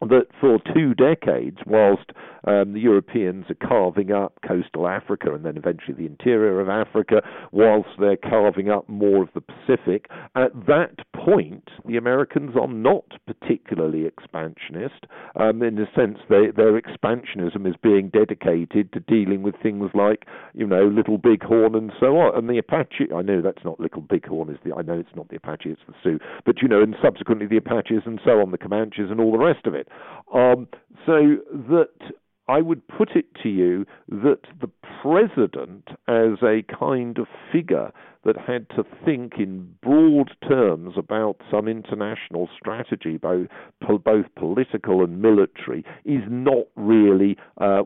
that 0.01 0.27
for 0.41 0.59
two 0.75 0.95
decades, 0.95 1.59
whilst 1.67 2.11
um, 2.47 2.73
the 2.73 2.81
Europeans 2.81 3.47
are 3.51 3.69
carving 3.69 4.13
up 4.13 4.39
coastal 4.47 4.87
Africa 4.87 5.35
and 5.35 5.45
then 5.45 5.57
eventually 5.57 5.95
the 5.95 6.07
interior 6.07 6.61
of 6.61 6.69
Africa, 6.69 7.23
whilst 7.51 7.89
they're 7.99 8.17
carving 8.17 8.71
up 8.71 8.89
more 8.89 9.23
of 9.23 9.29
the 9.35 9.41
Pacific, 9.41 10.07
at 10.37 10.53
that 10.67 10.99
point, 11.13 11.69
the 11.85 11.97
Americans 11.97 12.53
are 12.59 12.69
not 12.69 13.05
particularly 13.27 14.07
expansionist. 14.07 15.07
Um, 15.35 15.63
in 15.63 15.79
a 15.79 15.87
sense, 15.97 16.19
they, 16.31 16.53
their 16.57 16.81
expansionism 16.81 17.69
is 17.69 17.75
being 17.83 18.09
dedicated 18.09 18.93
to 18.93 19.01
dealing 19.01 19.43
with 19.43 19.57
things 19.63 19.91
like, 19.95 20.27
you 20.55 20.67
know, 20.67 20.87
Little 20.87 21.19
Bighorn 21.19 21.75
and 21.75 21.93
so 21.99 22.19
on. 22.19 22.37
And 22.37 22.49
the 22.49 22.59
Apache, 22.59 23.09
I 23.15 23.23
know 23.23 23.43
that's 23.43 23.65
not 23.65 23.81
Little 23.81 24.03
Bighorn, 24.03 24.49
is 24.49 24.59
the, 24.65 24.75
I 24.75 24.83
know 24.83 24.99
it's 24.99 25.17
not 25.17 25.29
the 25.29 25.37
Apache, 25.37 25.71
it's 25.71 25.81
the 25.89 25.95
Sioux, 26.03 26.19
but, 26.47 26.63
you 26.63 26.69
know, 26.69 26.83
and 26.83 26.95
subsequently 27.03 27.47
the 27.47 27.57
Apaches 27.57 28.03
and 28.07 28.21
so 28.25 28.41
on, 28.41 28.53
the 28.53 28.59
Comanches 28.59 29.11
and 29.11 29.21
all 29.21 29.33
the 29.33 29.39
rest 29.39 29.67
of 29.67 29.75
it. 29.75 29.88
Um, 30.35 30.69
so 31.07 31.37
that 31.71 32.13
I 32.49 32.61
would 32.63 32.87
put 32.89 33.11
it 33.15 33.27
to 33.43 33.49
you 33.49 33.87
that 34.09 34.41
the 34.61 34.71
president, 35.03 35.89
as 36.09 36.43
a 36.43 36.63
kind 36.79 37.19
of 37.19 37.27
figure 37.53 37.93
that 38.25 38.37
had 38.37 38.69
to 38.71 38.85
think 39.05 39.35
in 39.39 39.75
broad 39.83 40.31
terms 40.47 40.95
about 40.97 41.37
some 41.51 41.69
international 41.69 42.49
strategy, 42.59 43.17
both, 43.17 43.49
both 44.05 44.27
political 44.37 45.05
and 45.05 45.21
military, 45.23 45.85
is 46.05 46.23
not 46.29 46.67
really 46.77 47.37
uh, 47.61 47.83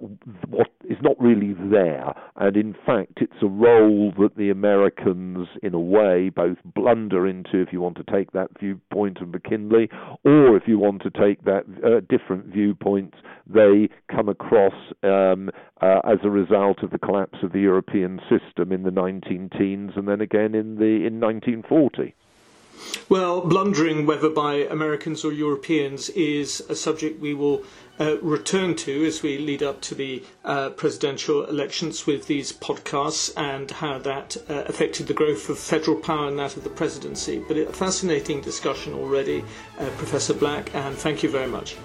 what 0.49 0.69
is 0.89 0.99
not 1.03 1.21
really 1.21 1.55
there. 1.71 2.13
And 2.37 2.57
in 2.57 2.75
fact, 2.87 3.19
it's 3.21 3.43
a 3.43 3.47
role 3.47 4.13
that 4.19 4.37
the 4.37 4.51
Americans, 4.51 5.49
in 5.63 5.75
a 5.75 5.81
way, 5.81 6.29
both 6.29 6.59
blunder 6.75 7.27
into, 7.27 7.61
if 7.61 7.73
you 7.73 7.81
want 7.81 7.97
to 7.99 8.13
take 8.13 8.33
that 8.33 8.49
viewpoint 8.59 9.19
of 9.21 9.29
McKinley, 9.29 9.89
or 10.25 10.57
if 10.57 10.65
you 10.67 10.79
want 10.79 11.03
to 11.03 11.11
take 11.11 11.45
that 11.45 11.65
uh, 11.85 12.01
different 12.09 12.47
viewpoints, 12.47 13.19
they 13.47 13.89
come 14.11 14.29
across 14.29 14.75
um, 15.03 15.51
uh, 15.81 16.01
as 16.05 16.19
a 16.23 16.31
result 16.31 16.83
of 16.83 16.91
the 16.91 16.99
collapse 16.99 17.39
of 17.43 17.53
the 17.53 17.61
European 17.61 18.21
system 18.31 18.73
in 18.73 18.85
the 18.85 18.91
19 18.91 19.51
teens 19.59 19.93
and 19.97 20.09
then 20.09 20.21
again 20.23 20.55
in 20.55 20.77
the 20.77 21.07
in 21.07 21.21
1940. 21.21 22.15
Well, 23.09 23.43
blundering, 23.43 24.07
whether 24.07 24.29
by 24.29 24.55
Americans 24.55 25.25
or 25.25 25.33
Europeans, 25.33 26.09
is 26.11 26.61
a 26.69 26.75
subject 26.75 27.21
we 27.21 27.35
will 27.35 27.63
uh, 28.01 28.17
return 28.21 28.75
to 28.77 29.05
as 29.05 29.23
we 29.23 29.39
lead 29.39 29.63
up 29.63 29.81
to 29.83 29.95
the 29.95 30.23
uh, 30.45 30.71
presidential 30.71 31.45
elections 31.45 32.07
with 32.07 32.27
these 32.27 32.53
podcasts 32.53 33.33
and 33.37 33.71
how 33.71 33.99
that 33.99 34.37
uh, 34.49 34.65
affected 34.67 35.07
the 35.07 35.15
growth 35.15 35.49
of 35.49 35.59
federal 35.59 35.97
power 35.97 36.27
and 36.27 36.39
that 36.39 36.57
of 36.57 36.65
the 36.65 36.71
presidency. 36.71 37.45
But 37.47 37.57
a 37.59 37.67
fascinating 37.67 38.41
discussion 38.41 38.95
already, 38.95 39.45
uh, 39.79 39.91
Professor 39.99 40.35
Black, 40.35 40.75
and 40.75 40.97
thank 40.97 41.23
you 41.23 41.29
very 41.29 41.49
much. 41.49 41.77